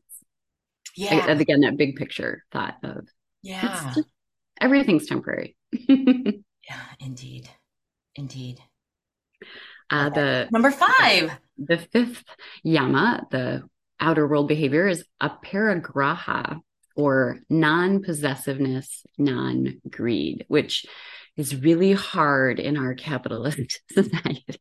Yeah. 0.96 1.26
I, 1.28 1.32
again, 1.34 1.60
that 1.62 1.76
big 1.76 1.98
picture 1.98 2.46
thought 2.54 2.76
of 2.82 3.10
yeah, 3.44 3.92
just, 3.94 4.08
everything's 4.62 5.08
temporary. 5.08 5.58
Yeah, 6.68 6.82
indeed. 7.00 7.50
Indeed. 8.16 8.60
Uh, 9.90 10.10
the 10.10 10.48
number 10.52 10.72
five, 10.72 11.32
the 11.58 11.78
fifth 11.78 12.24
yama, 12.64 13.26
the 13.32 13.64
outer 14.00 14.28
world 14.28 14.48
behavior 14.48 14.88
is 14.88 15.06
aparigraha 15.22 16.60
or 16.96 17.40
non-possessiveness, 17.50 19.04
non-greed, 19.18 20.46
which 20.48 20.86
is 21.38 21.56
really 21.56 21.94
hard 21.94 22.60
in 22.60 22.78
our 22.78 22.94
capitalist 22.94 23.82
society 23.92 24.60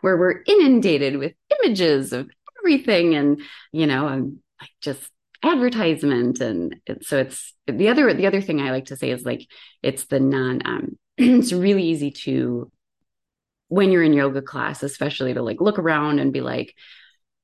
where 0.00 0.16
we're 0.16 0.42
inundated 0.46 1.16
with 1.16 1.32
images 1.62 2.12
of 2.12 2.30
everything 2.60 3.14
and 3.14 3.40
you 3.72 3.86
know 3.86 4.06
and 4.06 4.38
like 4.60 4.70
just 4.80 5.10
advertisement 5.42 6.40
and 6.40 6.80
so 7.02 7.18
it's 7.18 7.54
the 7.66 7.88
other 7.88 8.12
the 8.12 8.26
other 8.26 8.40
thing 8.40 8.60
i 8.60 8.70
like 8.70 8.86
to 8.86 8.96
say 8.96 9.10
is 9.10 9.24
like 9.24 9.46
it's 9.82 10.06
the 10.06 10.18
non 10.20 10.60
um 10.64 10.98
it's 11.18 11.52
really 11.52 11.84
easy 11.84 12.10
to 12.10 12.70
when 13.68 13.90
you're 13.90 14.02
in 14.02 14.12
yoga 14.12 14.42
class 14.42 14.82
especially 14.82 15.34
to 15.34 15.42
like 15.42 15.60
look 15.60 15.78
around 15.78 16.18
and 16.18 16.32
be 16.32 16.40
like 16.40 16.74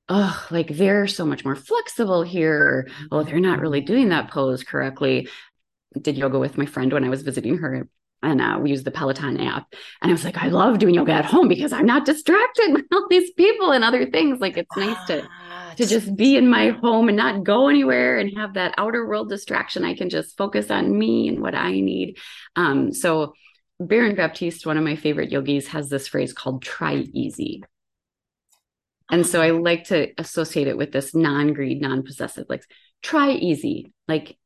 oh 0.08 0.46
like 0.50 0.68
they're 0.68 1.06
so 1.06 1.24
much 1.24 1.44
more 1.44 1.56
flexible 1.56 2.22
here. 2.22 2.88
Oh 3.10 3.22
they're 3.22 3.40
not 3.40 3.60
really 3.60 3.80
doing 3.80 4.10
that 4.10 4.30
pose 4.30 4.62
correctly. 4.62 5.28
Did 6.00 6.16
yoga 6.16 6.38
with 6.38 6.56
my 6.58 6.66
friend 6.66 6.92
when 6.92 7.04
i 7.04 7.08
was 7.08 7.22
visiting 7.22 7.58
her 7.58 7.88
and 8.22 8.40
uh, 8.40 8.58
we 8.60 8.70
used 8.70 8.84
the 8.84 8.90
peloton 8.90 9.40
app 9.40 9.66
and 10.00 10.10
i 10.10 10.12
was 10.12 10.24
like 10.24 10.38
i 10.38 10.48
love 10.48 10.78
doing 10.78 10.94
yoga 10.94 11.12
at 11.12 11.24
home 11.24 11.48
because 11.48 11.72
i'm 11.72 11.84
not 11.86 12.06
distracted 12.06 12.68
with 12.72 12.84
all 12.92 13.06
these 13.10 13.30
people 13.32 13.72
and 13.72 13.84
other 13.84 14.06
things. 14.10 14.40
Like 14.40 14.56
it's 14.56 14.76
nice 14.76 15.02
to 15.06 15.28
to 15.76 15.86
just 15.86 16.14
be 16.16 16.36
in 16.36 16.48
my 16.48 16.70
home 16.70 17.08
and 17.08 17.16
not 17.16 17.44
go 17.44 17.68
anywhere 17.68 18.18
and 18.18 18.36
have 18.36 18.54
that 18.54 18.74
outer 18.76 19.06
world 19.06 19.28
distraction. 19.28 19.84
I 19.84 19.94
can 19.94 20.10
just 20.10 20.36
focus 20.36 20.70
on 20.70 20.96
me 20.96 21.28
and 21.28 21.40
what 21.40 21.54
i 21.54 21.72
need. 21.72 22.18
Um, 22.56 22.92
so 22.92 23.34
Baron 23.86 24.14
Baptiste, 24.14 24.66
one 24.66 24.78
of 24.78 24.84
my 24.84 24.96
favorite 24.96 25.30
yogis, 25.30 25.68
has 25.68 25.88
this 25.88 26.08
phrase 26.08 26.32
called 26.32 26.62
try 26.62 26.94
easy. 27.12 27.62
And 29.10 29.26
so 29.26 29.42
I 29.42 29.50
like 29.50 29.84
to 29.84 30.08
associate 30.18 30.68
it 30.68 30.76
with 30.76 30.92
this 30.92 31.14
non 31.14 31.52
greed, 31.52 31.82
non 31.82 32.02
possessive, 32.02 32.46
like 32.48 32.64
try 33.02 33.32
easy. 33.32 33.92
Like, 34.08 34.38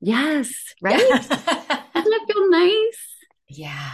yes, 0.00 0.52
right? 0.80 0.98
Doesn't 0.98 1.28
that 1.28 2.26
feel 2.32 2.50
nice? 2.50 3.08
Yeah. 3.48 3.90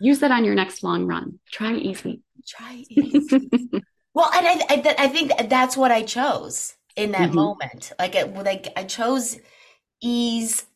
Use 0.00 0.20
that 0.20 0.30
on 0.30 0.44
your 0.44 0.54
next 0.54 0.82
long 0.82 1.06
run. 1.06 1.38
Try 1.50 1.74
easy. 1.74 2.22
Try 2.46 2.84
easy. 2.88 3.28
well, 4.14 4.30
and 4.34 4.46
I, 4.46 4.64
I, 4.70 4.94
I, 4.98 5.08
think 5.08 5.32
that's 5.48 5.76
what 5.76 5.90
I 5.90 6.02
chose 6.02 6.74
in 6.96 7.12
that 7.12 7.28
mm-hmm. 7.28 7.34
moment. 7.34 7.92
Like, 7.98 8.14
it, 8.14 8.32
like 8.34 8.72
I 8.76 8.84
chose 8.84 9.38
ease. 10.00 10.66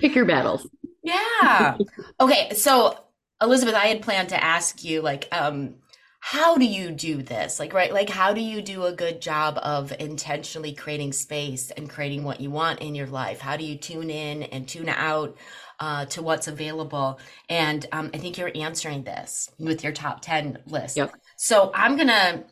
Pick 0.00 0.14
your 0.14 0.24
battles. 0.24 0.68
Yeah. 1.02 1.76
okay. 2.20 2.54
So, 2.54 2.98
Elisabeth, 3.40 3.74
I 3.74 3.86
had 3.86 4.02
planned 4.02 4.30
to 4.30 4.42
ask 4.42 4.84
you, 4.84 5.02
like, 5.02 5.28
um, 5.32 5.76
how 6.20 6.56
do 6.56 6.64
you 6.64 6.92
do 6.92 7.22
this? 7.22 7.58
Like, 7.58 7.74
right? 7.74 7.92
Like, 7.92 8.08
how 8.08 8.32
do 8.32 8.40
you 8.40 8.62
do 8.62 8.84
a 8.84 8.92
good 8.92 9.20
job 9.20 9.58
of 9.62 9.92
intentionally 9.98 10.72
creating 10.72 11.12
space 11.12 11.70
and 11.72 11.90
creating 11.90 12.22
what 12.22 12.40
you 12.40 12.50
want 12.50 12.80
in 12.80 12.94
your 12.94 13.08
life? 13.08 13.40
How 13.40 13.56
do 13.56 13.64
you 13.64 13.76
tune 13.76 14.10
in 14.10 14.44
and 14.44 14.68
tune 14.68 14.88
out 14.88 15.36
uh, 15.80 16.04
to 16.06 16.22
what's 16.22 16.46
available? 16.46 17.18
And 17.48 17.84
um, 17.90 18.10
I 18.14 18.18
think 18.18 18.38
you're 18.38 18.52
answering 18.54 19.02
this 19.02 19.50
with 19.58 19.82
your 19.82 19.92
top 19.92 20.22
10 20.22 20.58
list. 20.66 20.96
Yep. 20.96 21.12
So, 21.36 21.72
I'm 21.74 21.96
going 21.96 22.08
to 22.08 22.44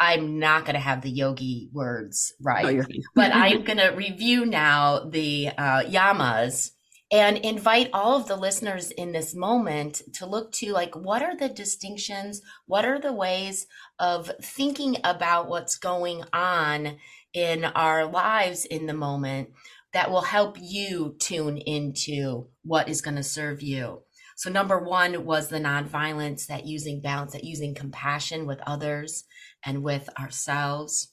I'm 0.00 0.40
not 0.40 0.64
going 0.64 0.74
to 0.74 0.80
have 0.80 1.02
the 1.02 1.10
yogi 1.10 1.68
words 1.72 2.32
right, 2.42 2.80
oh, 2.80 2.84
but 3.14 3.30
I'm 3.32 3.62
going 3.62 3.78
to 3.78 3.90
review 3.90 4.44
now 4.44 5.04
the 5.08 5.50
uh, 5.56 5.82
yamas 5.82 6.72
and 7.12 7.36
invite 7.38 7.90
all 7.92 8.16
of 8.16 8.26
the 8.26 8.36
listeners 8.36 8.90
in 8.90 9.12
this 9.12 9.34
moment 9.34 10.00
to 10.14 10.24
look 10.24 10.50
to 10.50 10.72
like 10.72 10.96
what 10.96 11.22
are 11.22 11.36
the 11.36 11.50
distinctions? 11.50 12.40
What 12.66 12.86
are 12.86 12.98
the 12.98 13.12
ways 13.12 13.66
of 13.98 14.32
thinking 14.42 14.96
about 15.04 15.46
what's 15.46 15.76
going 15.76 16.24
on 16.32 16.96
in 17.34 17.66
our 17.66 18.06
lives 18.06 18.64
in 18.64 18.86
the 18.86 18.94
moment 18.94 19.50
that 19.92 20.10
will 20.10 20.22
help 20.22 20.56
you 20.58 21.14
tune 21.18 21.58
into 21.58 22.48
what 22.62 22.88
is 22.88 23.02
going 23.02 23.16
to 23.16 23.22
serve 23.22 23.60
you? 23.60 24.00
So 24.34 24.50
number 24.50 24.78
one 24.78 25.26
was 25.26 25.48
the 25.48 25.58
nonviolence 25.58 26.46
that 26.46 26.66
using 26.66 27.02
balance 27.02 27.34
that 27.34 27.44
using 27.44 27.74
compassion 27.74 28.46
with 28.46 28.60
others 28.66 29.24
and 29.64 29.82
with 29.82 30.08
ourselves. 30.18 31.12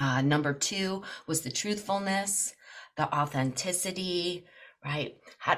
Uh, 0.00 0.22
number 0.22 0.54
two 0.54 1.02
was 1.26 1.42
the 1.42 1.50
truthfulness 1.50 2.54
the 2.96 3.14
authenticity 3.16 4.44
right? 4.84 5.16
How, 5.38 5.56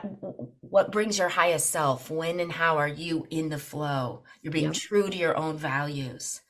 what 0.60 0.92
brings 0.92 1.18
your 1.18 1.28
highest 1.28 1.70
self? 1.70 2.10
When 2.10 2.40
and 2.40 2.50
how 2.50 2.78
are 2.78 2.88
you 2.88 3.26
in 3.30 3.48
the 3.48 3.58
flow? 3.58 4.24
You're 4.42 4.52
being 4.52 4.72
true 4.72 5.08
to 5.08 5.16
your 5.16 5.36
own 5.36 5.56
values. 5.56 6.40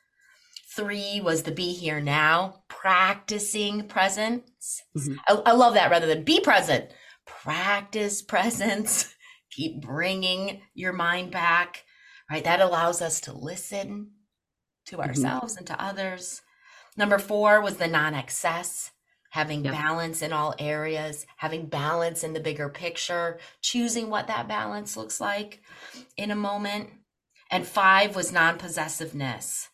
Three 0.74 1.20
was 1.20 1.42
the 1.42 1.52
be 1.52 1.72
here 1.74 2.00
now, 2.00 2.62
practicing 2.68 3.88
presence. 3.88 4.82
Mm-hmm. 4.96 5.14
I, 5.28 5.50
I 5.50 5.52
love 5.52 5.74
that 5.74 5.90
rather 5.90 6.06
than 6.06 6.24
be 6.24 6.40
present. 6.40 6.90
Practice 7.26 8.22
presence. 8.22 9.14
Keep 9.50 9.82
bringing 9.82 10.62
your 10.72 10.94
mind 10.94 11.30
back, 11.30 11.84
right? 12.30 12.42
That 12.44 12.62
allows 12.62 13.02
us 13.02 13.20
to 13.22 13.36
listen 13.36 14.12
to 14.86 14.96
mm-hmm. 14.96 15.08
ourselves 15.08 15.54
mm-hmm. 15.54 15.58
and 15.58 15.66
to 15.66 15.82
others. 15.82 16.40
Number 16.96 17.18
four 17.18 17.60
was 17.60 17.76
the 17.76 17.86
non 17.86 18.14
excess 18.14 18.92
having 19.32 19.64
yep. 19.64 19.72
balance 19.72 20.20
in 20.20 20.30
all 20.30 20.54
areas, 20.58 21.24
having 21.38 21.64
balance 21.64 22.22
in 22.22 22.34
the 22.34 22.40
bigger 22.40 22.68
picture, 22.68 23.38
choosing 23.62 24.10
what 24.10 24.26
that 24.26 24.46
balance 24.46 24.94
looks 24.94 25.22
like 25.22 25.62
in 26.18 26.30
a 26.30 26.36
moment. 26.36 26.90
And 27.50 27.66
five 27.66 28.14
was 28.14 28.30
non 28.30 28.58
possessiveness, 28.58 29.70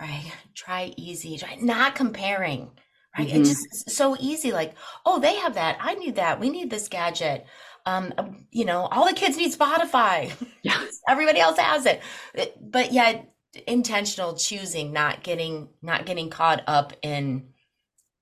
right? 0.00 0.32
Try 0.56 0.94
easy, 0.96 1.38
try 1.38 1.56
not 1.60 1.94
comparing, 1.94 2.72
right? 3.16 3.28
Mm-hmm. 3.28 3.42
It's 3.42 3.50
just 3.50 3.90
so 3.90 4.16
easy. 4.18 4.50
Like, 4.50 4.74
oh, 5.06 5.20
they 5.20 5.36
have 5.36 5.54
that. 5.54 5.78
I 5.80 5.94
need 5.94 6.16
that. 6.16 6.40
We 6.40 6.50
need 6.50 6.68
this 6.68 6.88
gadget. 6.88 7.46
Um, 7.86 8.12
um 8.18 8.48
you 8.50 8.64
know, 8.64 8.86
all 8.86 9.06
the 9.06 9.14
kids 9.14 9.36
need 9.36 9.54
Spotify. 9.54 10.32
Yeah. 10.62 10.84
Everybody 11.08 11.38
else 11.38 11.56
has 11.56 11.86
it. 11.86 12.02
it. 12.34 12.56
But 12.60 12.92
yet 12.92 13.32
intentional 13.68 14.34
choosing, 14.34 14.92
not 14.92 15.22
getting, 15.22 15.68
not 15.82 16.04
getting 16.04 16.30
caught 16.30 16.64
up 16.66 16.94
in, 17.00 17.50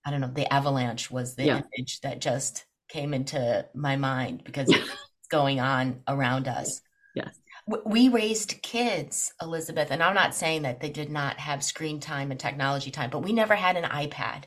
I 0.07 0.11
don't 0.11 0.21
know, 0.21 0.31
the 0.33 0.51
avalanche 0.53 1.11
was 1.11 1.35
the 1.35 1.47
yeah. 1.47 1.63
image 1.77 2.01
that 2.03 2.21
just 2.21 2.65
came 2.89 3.13
into 3.13 3.67
my 3.75 3.97
mind 3.97 4.45
because 4.45 4.69
it's 4.71 5.29
going 5.31 5.59
on 5.61 6.03
around 6.07 6.47
us. 6.47 6.81
Yes. 7.15 7.37
We 7.85 8.09
raised 8.09 8.63
kids, 8.63 9.33
Elisabeth, 9.43 9.91
and 9.91 10.01
I'm 10.01 10.15
not 10.15 10.37
saying 10.37 10.63
that 10.63 10.81
they 10.81 10.91
did 10.91 11.11
not 11.11 11.39
have 11.41 11.65
screen 11.65 11.99
time 11.99 12.31
and 12.31 12.39
technology 12.39 12.93
time, 12.93 13.11
but 13.11 13.25
we 13.25 13.33
never 13.33 13.57
had 13.57 13.77
an 13.77 13.83
iPad 13.83 14.45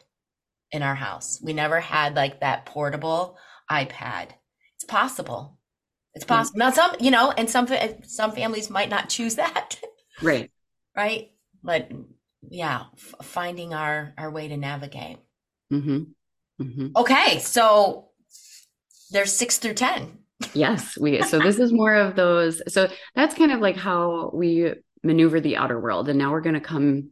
in 0.71 0.81
our 0.83 0.95
house. 0.95 1.41
We 1.43 1.51
never 1.51 1.81
had 1.81 2.15
like 2.15 2.39
that 2.39 2.65
portable 2.65 3.37
iPad. 3.69 4.29
It's 4.75 4.85
possible. 4.85 5.57
It's 6.13 6.23
possible. 6.25 6.59
Now 6.59 6.71
some, 6.71 6.95
you 6.99 7.11
know, 7.11 7.31
and 7.31 7.49
some 7.49 7.67
some 8.03 8.31
families 8.31 8.69
might 8.69 8.89
not 8.89 9.09
choose 9.09 9.35
that. 9.35 9.79
Right. 10.21 10.49
right. 10.95 11.31
But 11.61 11.91
yeah, 12.49 12.85
f- 12.93 13.25
finding 13.25 13.73
our 13.73 14.13
our 14.17 14.31
way 14.31 14.47
to 14.47 14.57
navigate. 14.57 15.17
Mm-hmm. 15.71 16.63
Mm-hmm. 16.63 16.87
Okay, 16.95 17.39
so 17.39 18.09
there's 19.11 19.33
six 19.33 19.57
through 19.57 19.75
ten. 19.75 20.19
Yes, 20.53 20.97
we. 20.97 21.21
So 21.23 21.39
this 21.39 21.59
is 21.59 21.73
more 21.73 21.93
of 21.93 22.15
those. 22.15 22.61
So 22.71 22.87
that's 23.13 23.35
kind 23.35 23.51
of 23.51 23.59
like 23.59 23.75
how 23.75 24.31
we 24.33 24.73
maneuver 25.03 25.41
the 25.41 25.57
outer 25.57 25.79
world, 25.79 26.07
and 26.09 26.17
now 26.17 26.31
we're 26.31 26.41
going 26.41 26.55
to 26.55 26.61
come 26.61 27.11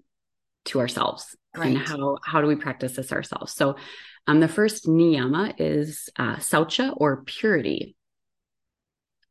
to 0.66 0.80
ourselves 0.80 1.36
Right. 1.56 1.76
and 1.76 1.78
how 1.78 2.18
how 2.24 2.42
do 2.42 2.48
we 2.48 2.56
practice 2.56 2.96
this 2.96 3.12
ourselves. 3.12 3.54
So, 3.54 3.76
um, 4.28 4.40
the 4.40 4.48
first 4.48 4.86
niyama 4.86 5.56
is 5.58 6.10
uh, 6.18 6.38
saucha 6.38 6.94
or 6.96 7.24
purity. 7.24 7.97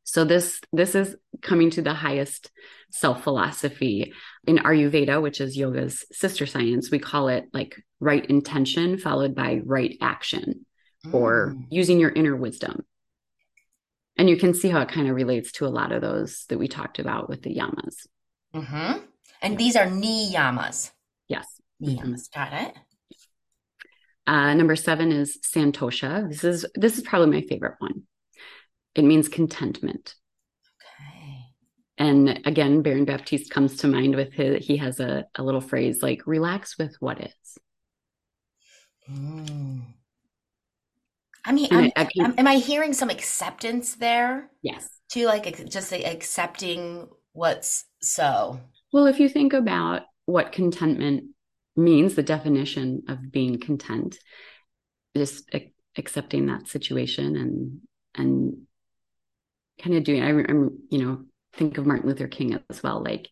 So 0.09 0.25
this 0.25 0.61
this 0.73 0.95
is 0.95 1.17
coming 1.43 1.71
to 1.71 1.83
the 1.83 1.93
highest 1.93 2.51
self 2.91 3.25
philosophy 3.25 4.13
in 4.47 4.59
Ayurveda, 4.59 5.21
which 5.21 5.41
is 5.41 5.59
yoga's 5.59 6.05
sister 6.13 6.47
science. 6.47 6.93
We 6.93 7.01
call 7.01 7.27
it 7.29 7.47
like 7.53 7.75
right 7.99 8.25
intention 8.25 8.99
followed 8.99 9.35
by 9.35 9.61
right 9.65 9.97
action 10.01 10.65
or 11.13 11.55
Mm. 11.57 11.67
using 11.71 11.99
your 12.01 12.11
inner 12.11 12.37
wisdom. 12.37 12.85
And 14.17 14.31
you 14.31 14.37
can 14.37 14.55
see 14.55 14.69
how 14.69 14.81
it 14.81 14.89
kind 14.89 15.09
of 15.09 15.15
relates 15.17 15.51
to 15.53 15.67
a 15.67 15.75
lot 15.81 15.91
of 15.93 16.01
those 16.03 16.45
that 16.49 16.59
we 16.59 16.69
talked 16.69 16.99
about 17.01 17.29
with 17.29 17.43
the 17.43 17.55
yamas. 17.55 18.07
Mhm. 18.55 19.03
And 19.43 19.59
these 19.59 19.75
are 19.77 19.87
niyamas. 19.87 20.93
Yes. 21.29 21.61
Niyamas. 21.83 22.33
Got 22.33 22.53
it. 22.53 22.75
Uh, 24.27 24.55
number 24.55 24.77
seven 24.77 25.11
is 25.13 25.39
santosha. 25.39 26.29
This 26.29 26.45
is 26.45 26.65
this 26.77 26.97
is 26.97 27.03
probably 27.03 27.41
my 27.41 27.47
favorite 27.47 27.75
one. 27.79 28.07
It 28.97 29.05
means 29.05 29.29
contentment. 29.29 30.15
Okay. 30.83 31.39
And 31.99 32.41
again, 32.47 32.83
Baron 32.83 33.05
Baptiste 33.05 33.51
comes 33.51 33.77
to 33.79 33.87
mind 33.89 34.17
with 34.17 34.33
his, 34.33 34.67
he 34.67 34.79
has 34.79 34.99
a, 35.01 35.27
a 35.37 35.43
little 35.45 35.61
phrase 35.61 36.03
like 36.03 36.27
relax 36.27 36.77
with 36.79 36.97
what 36.99 37.21
is. 37.21 37.59
Mm. 39.11 39.83
I 41.45 41.53
mean, 41.53 41.69
I- 41.71 41.93
I 41.95 42.05
can- 42.07 42.35
am, 42.39 42.47
I 42.49 42.57
hearing 42.57 42.93
some 42.93 43.11
acceptance 43.11 43.95
there 43.95 44.51
Yes. 44.63 44.89
To 45.11 45.27
Like 45.27 45.69
just 45.69 45.93
like 45.93 46.05
accepting 46.05 47.07
what's 47.33 47.85
so. 48.03 48.61
Well, 48.93 49.07
if 49.07 49.21
you 49.21 49.29
think 49.29 49.53
about 49.53 50.03
what 50.25 50.51
contentment 50.51 51.27
means, 51.77 52.17
the 52.17 52.25
definition 52.25 53.03
of 53.09 53.31
being 53.31 53.61
content, 53.61 54.19
just 55.17 55.45
ac- 55.53 55.73
accepting 55.97 56.47
that 56.47 56.67
situation 56.67 57.37
and 57.37 57.81
and 58.17 58.67
kind 59.83 59.97
of 59.97 60.05
doing. 60.05 60.23
I, 60.23 60.29
I'm, 60.29 60.79
you 60.91 61.05
know, 61.05 61.25
think 61.55 61.79
of 61.79 61.87
Martin 61.87 62.09
Luther 62.09 62.29
King 62.29 62.59
as 62.71 62.83
well. 62.83 63.03
Like, 63.03 63.29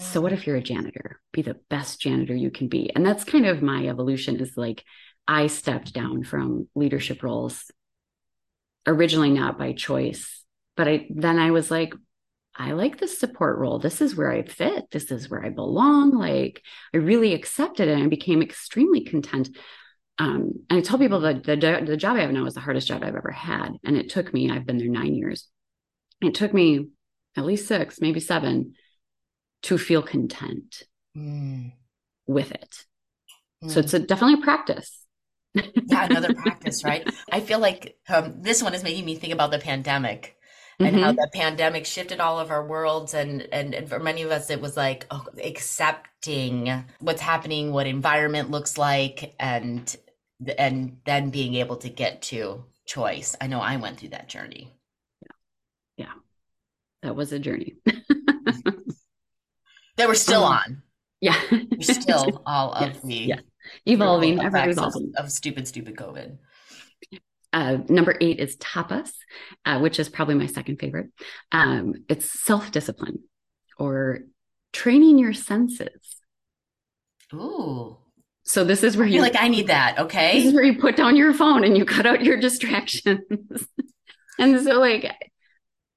so 0.00 0.20
what 0.20 0.32
if 0.32 0.46
you're 0.46 0.56
a 0.56 0.62
janitor? 0.62 1.20
Be 1.32 1.42
the 1.42 1.60
best 1.70 2.00
janitor 2.00 2.34
you 2.34 2.50
can 2.50 2.68
be, 2.68 2.90
and 2.94 3.06
that's 3.06 3.22
kind 3.22 3.46
of 3.46 3.62
my 3.62 3.86
evolution. 3.86 4.40
Is 4.40 4.56
like 4.56 4.82
I 5.28 5.46
stepped 5.46 5.92
down 5.92 6.24
from 6.24 6.68
leadership 6.74 7.22
roles 7.22 7.70
originally 8.86 9.30
not 9.30 9.58
by 9.58 9.72
choice, 9.72 10.44
but 10.76 10.88
I 10.88 11.06
then 11.10 11.38
I 11.38 11.52
was 11.52 11.70
like, 11.70 11.94
I 12.56 12.72
like 12.72 12.98
this 12.98 13.18
support 13.18 13.58
role. 13.58 13.78
This 13.78 14.00
is 14.00 14.16
where 14.16 14.30
I 14.30 14.42
fit. 14.42 14.90
This 14.90 15.10
is 15.10 15.28
where 15.28 15.44
I 15.44 15.50
belong. 15.50 16.12
Like 16.12 16.62
I 16.92 16.98
really 16.98 17.34
accepted 17.34 17.88
it 17.88 17.92
and 17.92 18.04
I 18.04 18.08
became 18.08 18.42
extremely 18.42 19.04
content. 19.04 19.48
Um, 20.18 20.52
and 20.70 20.78
I 20.78 20.80
tell 20.80 20.98
people 20.98 21.20
that 21.20 21.42
the, 21.42 21.56
the 21.84 21.96
job 21.96 22.16
I 22.16 22.20
have 22.20 22.30
now 22.30 22.46
is 22.46 22.54
the 22.54 22.60
hardest 22.60 22.86
job 22.86 23.02
I've 23.02 23.16
ever 23.16 23.32
had. 23.32 23.70
And 23.84 23.96
it 23.96 24.10
took 24.10 24.32
me, 24.32 24.50
I've 24.50 24.66
been 24.66 24.78
there 24.78 24.88
nine 24.88 25.14
years. 25.14 25.48
It 26.26 26.34
took 26.34 26.54
me 26.54 26.88
at 27.36 27.44
least 27.44 27.66
six, 27.68 28.00
maybe 28.00 28.20
seven 28.20 28.74
to 29.62 29.78
feel 29.78 30.02
content 30.02 30.82
Mm. 31.16 31.72
with 32.26 32.50
it. 32.50 32.84
Mm. 33.62 33.70
So 33.70 33.80
it's 33.80 33.94
a, 33.94 34.00
definitely 34.00 34.42
a 34.42 34.44
practice. 34.44 35.04
yeah, 35.54 36.06
another 36.06 36.34
practice, 36.42 36.82
right? 36.84 37.08
I 37.30 37.40
feel 37.40 37.60
like 37.60 37.96
um, 38.08 38.42
this 38.42 38.62
one 38.62 38.74
is 38.74 38.82
making 38.82 39.04
me 39.04 39.14
think 39.14 39.32
about 39.32 39.52
the 39.52 39.58
pandemic 39.60 40.36
and 40.80 40.96
how 40.96 41.12
Mhm. 41.12 41.16
the 41.16 41.30
pandemic 41.32 41.86
shifted 41.86 42.18
all 42.18 42.40
of 42.40 42.50
our 42.50 42.66
worlds 42.66 43.14
and, 43.14 43.42
and 43.52 43.74
and 43.76 43.88
for 43.88 44.00
many 44.00 44.22
of 44.22 44.32
us 44.32 44.50
it 44.50 44.60
was 44.60 44.76
like 44.76 45.06
oh, 45.12 45.24
accepting 45.42 46.84
what's 46.98 47.20
happening 47.20 47.72
what 47.72 47.86
environment 47.86 48.50
looks 48.50 48.76
like 48.76 49.36
and 49.38 49.96
and 50.58 50.98
then 51.06 51.30
being 51.30 51.54
able 51.54 51.76
to 51.76 51.88
get 51.88 52.22
to 52.22 52.64
choice 52.86 53.36
i 53.40 53.46
know 53.46 53.60
i 53.60 53.76
went 53.76 54.00
through 54.00 54.08
that 54.08 54.28
journey 54.28 54.72
that 57.04 57.14
was 57.14 57.32
a 57.32 57.38
journey. 57.38 57.74
they 59.96 60.06
we're 60.06 60.14
still 60.14 60.44
Um, 60.44 60.52
on 60.54 60.82
yeah. 61.20 61.40
we're 61.50 61.80
still 61.82 62.42
all 62.46 62.72
of 62.72 62.92
Yes, 62.94 63.00
the 63.02 63.14
yes. 63.14 63.40
evolving, 63.86 64.40
ever 64.40 64.56
effects 64.56 64.78
of, 64.78 64.88
evolving. 64.88 65.12
of 65.16 65.30
stupid 65.30 65.68
stupid 65.68 65.96
covid 65.96 66.38
Uh, 67.52 67.78
number 67.88 68.16
eight 68.20 68.40
is 68.40 68.56
tapas, 68.56 69.10
uh, 69.64 69.78
which 69.78 70.00
is 70.00 70.08
probably 70.08 70.34
my 70.34 70.46
second 70.46 70.78
favorite. 70.80 71.10
Um, 71.52 71.94
it's 72.08 72.26
self 72.44 72.72
discipline 72.72 73.20
or 73.78 74.20
training 74.72 75.18
your 75.18 75.32
senses. 75.32 76.16
ooh 77.32 77.96
So 78.42 78.64
this 78.64 78.82
is 78.82 78.96
where 78.96 79.06
you 79.06 79.20
like 79.20 79.36
i 79.38 79.48
need 79.48 79.68
that 79.68 79.98
Okay. 80.00 80.38
this 80.38 80.46
is 80.48 80.54
where 80.54 80.64
you 80.64 80.78
put 80.78 80.96
down 80.96 81.14
your 81.16 81.32
phone 81.32 81.62
and 81.64 81.78
you 81.78 81.84
cut 81.84 82.06
out 82.06 82.24
your 82.24 82.38
distractions. 82.46 83.20
and 84.38 84.60
so, 84.64 84.80
like, 84.80 85.04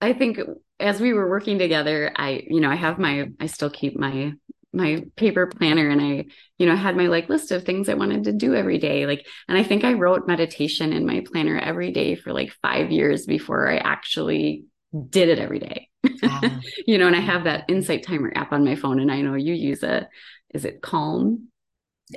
I 0.02 0.14
think 0.14 0.40
as 0.80 1.02
we 1.02 1.14
were 1.14 1.30
working 1.30 1.58
together, 1.58 2.12
I, 2.16 2.44
you 2.48 2.62
know, 2.62 2.70
I 2.70 2.76
have 2.76 3.00
my, 3.00 3.30
I 3.40 3.48
still 3.48 3.70
keep 3.70 3.98
my 3.98 4.34
my 4.74 5.04
paper 5.16 5.48
planner 5.48 5.90
and 5.90 6.02
I, 6.02 6.26
you 6.58 6.68
know, 6.68 6.76
had 6.76 6.96
my 6.96 7.08
like 7.08 7.30
list 7.30 7.52
of 7.52 7.64
things 7.64 7.90
I 7.90 7.96
wanted 7.96 8.26
to 8.26 8.34
do 8.34 8.54
every 8.54 8.78
day. 8.78 9.08
Like, 9.08 9.26
and 9.48 9.58
I 9.58 9.64
think 9.64 9.84
I 9.84 9.94
wrote 9.94 10.28
meditation 10.28 10.94
in 10.94 11.06
my 11.06 11.24
planner 11.26 11.58
every 11.58 11.92
day 11.92 12.16
for 12.16 12.32
like 12.32 12.54
five 12.62 12.92
years 12.92 13.26
before 13.26 13.72
I 13.72 13.78
actually 13.78 14.66
did 15.10 15.30
it 15.30 15.40
every 15.40 15.60
day. 15.60 15.90
You 16.86 16.98
know, 16.98 17.08
and 17.08 17.16
I 17.16 17.22
have 17.22 17.46
that 17.46 17.66
insight 17.70 18.06
timer 18.06 18.32
app 18.36 18.54
on 18.54 18.64
my 18.64 18.76
phone 18.76 19.00
and 19.00 19.12
I 19.12 19.22
know 19.22 19.34
you 19.34 19.54
use 19.54 19.84
it. 19.84 20.08
Is 20.54 20.64
it 20.64 20.82
calm? 20.82 21.48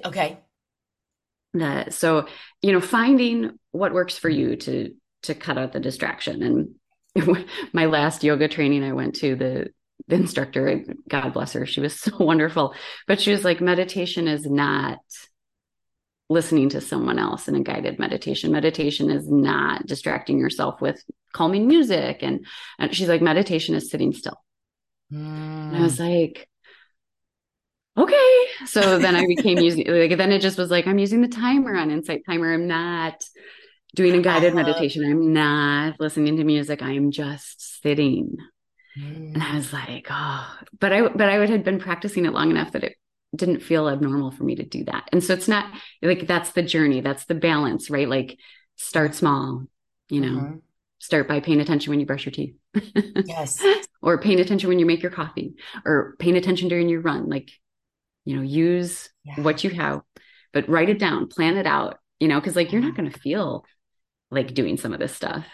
okay 0.05 0.39
that 1.55 1.93
so 1.93 2.27
you 2.63 2.73
know 2.73 2.81
finding 2.81 3.59
what 3.73 3.93
works 3.93 4.17
for 4.17 4.29
you 4.29 4.55
to 4.57 4.95
to 5.23 5.35
cut 5.35 5.59
out 5.59 5.73
the 5.73 5.81
distraction 5.81 6.43
and 6.43 6.75
my 7.73 7.87
last 7.87 8.23
yoga 8.23 8.49
training 8.49 8.85
i 8.85 8.93
went 8.93 9.17
to 9.17 9.35
the 9.37 9.69
the 10.09 10.17
instructor 10.17 10.85
god 11.09 11.33
bless 11.33 11.53
her 11.53 11.67
she 11.67 11.81
was 11.81 11.99
so 12.01 12.13
wonderful. 12.19 12.75
But 13.07 13.21
she 13.21 13.31
was 13.31 13.45
like 13.45 13.61
meditation 13.61 14.29
is 14.29 14.45
not 14.45 14.99
listening 16.29 16.69
to 16.71 16.81
someone 16.81 17.19
else 17.19 17.49
in 17.49 17.57
a 17.57 17.61
guided 17.61 17.99
meditation. 17.99 18.53
Meditation 18.53 19.11
is 19.11 19.29
not 19.29 19.85
distracting 19.85 20.39
yourself 20.39 20.81
with 20.81 21.03
calming 21.33 21.67
music. 21.67 22.23
And, 22.23 22.47
and 22.79 22.95
she's 22.95 23.09
like 23.09 23.21
meditation 23.21 23.75
is 23.75 23.91
sitting 23.91 24.13
still. 24.13 24.41
And 25.11 25.77
i 25.77 25.81
was 25.81 25.99
hmm. 25.99 26.05
like 26.05 26.49
okay. 27.99 28.47
So 28.67 28.99
then 28.99 29.17
i 29.17 29.27
became 29.27 29.59
using 29.69 29.87
like 29.89 30.17
then 30.17 30.31
it 30.31 30.41
just 30.41 30.57
was 30.57 30.71
like 30.71 30.87
i'm 30.87 31.01
using 31.01 31.21
the 31.21 31.29
timer 31.29 31.77
on 31.77 31.91
insight 31.91 32.23
timer. 32.25 32.53
I'm 32.53 32.69
not 32.69 33.21
doing 33.95 34.15
a 34.15 34.23
guided 34.23 34.55
Uh-huh. 34.55 34.63
meditation. 34.63 35.05
I'm 35.05 35.33
not 35.33 35.99
listening 36.01 36.37
to 36.37 36.45
music. 36.45 36.83
I 36.83 36.93
am 36.93 37.11
just 37.11 37.83
sitting. 37.83 38.37
Mm. 38.99 39.35
and 39.35 39.43
i 39.43 39.55
was 39.55 39.73
like 39.73 40.09
oh 40.11 40.53
but 40.81 40.93
i 40.93 41.07
but 41.07 41.29
i 41.29 41.39
would 41.39 41.49
had 41.49 41.63
been 41.63 41.79
practicing 41.79 42.27
it 42.27 42.33
long 42.33 42.51
enough 42.51 42.73
that 42.73 42.83
it 42.83 42.97
didn't 43.37 43.61
feel 43.63 43.89
abnormal 43.89 44.33
for 44.33 44.43
me 44.43 44.57
to 44.57 44.65
do 44.65 44.83
that. 44.87 45.09
And 45.13 45.23
so 45.23 45.33
it's 45.33 45.47
not 45.47 45.73
like 46.03 46.27
that's 46.27 46.51
the 46.51 46.63
journey. 46.65 47.01
That's 47.01 47.25
the 47.27 47.37
balance 47.37 47.89
right? 47.89 48.09
Like 48.09 48.37
start 48.75 49.15
small 49.15 49.65
you 50.09 50.21
know? 50.21 50.41
Mhm. 50.41 50.61
start 50.99 51.29
by 51.29 51.39
paying 51.39 51.61
attention 51.61 51.91
when 51.93 52.01
you 52.01 52.07
brush 52.07 52.27
your 52.27 52.33
teeth 52.33 52.57
yes. 53.27 53.63
or 54.03 54.19
paying 54.19 54.41
attention 54.41 54.69
when 54.69 54.81
you 54.81 54.87
make 54.87 55.03
your 55.03 55.13
coffee 55.13 55.55
or 55.85 56.17
paying 56.19 56.37
attention 56.37 56.69
during 56.69 56.89
your 56.89 57.01
run. 57.01 57.29
Like 57.29 57.49
you 58.25 58.35
know 58.35 58.43
use 58.43 59.09
Yeah. 59.25 59.41
what 59.41 59.63
you 59.63 59.71
have 59.71 60.01
but 60.53 60.69
write 60.69 60.89
it 60.91 60.99
down 60.99 61.29
plan 61.29 61.57
it 61.57 61.67
out 61.67 61.99
you 62.19 62.27
know? 62.27 62.41
Because 62.41 62.57
like 62.57 62.73
you're 62.73 62.83
not 62.83 62.97
going 62.97 63.09
to 63.09 63.19
feel 63.21 63.65
like 64.31 64.55
doing 64.55 64.77
some 64.77 64.93
of 64.93 65.01
this 65.01 65.15
stuff. 65.15 65.47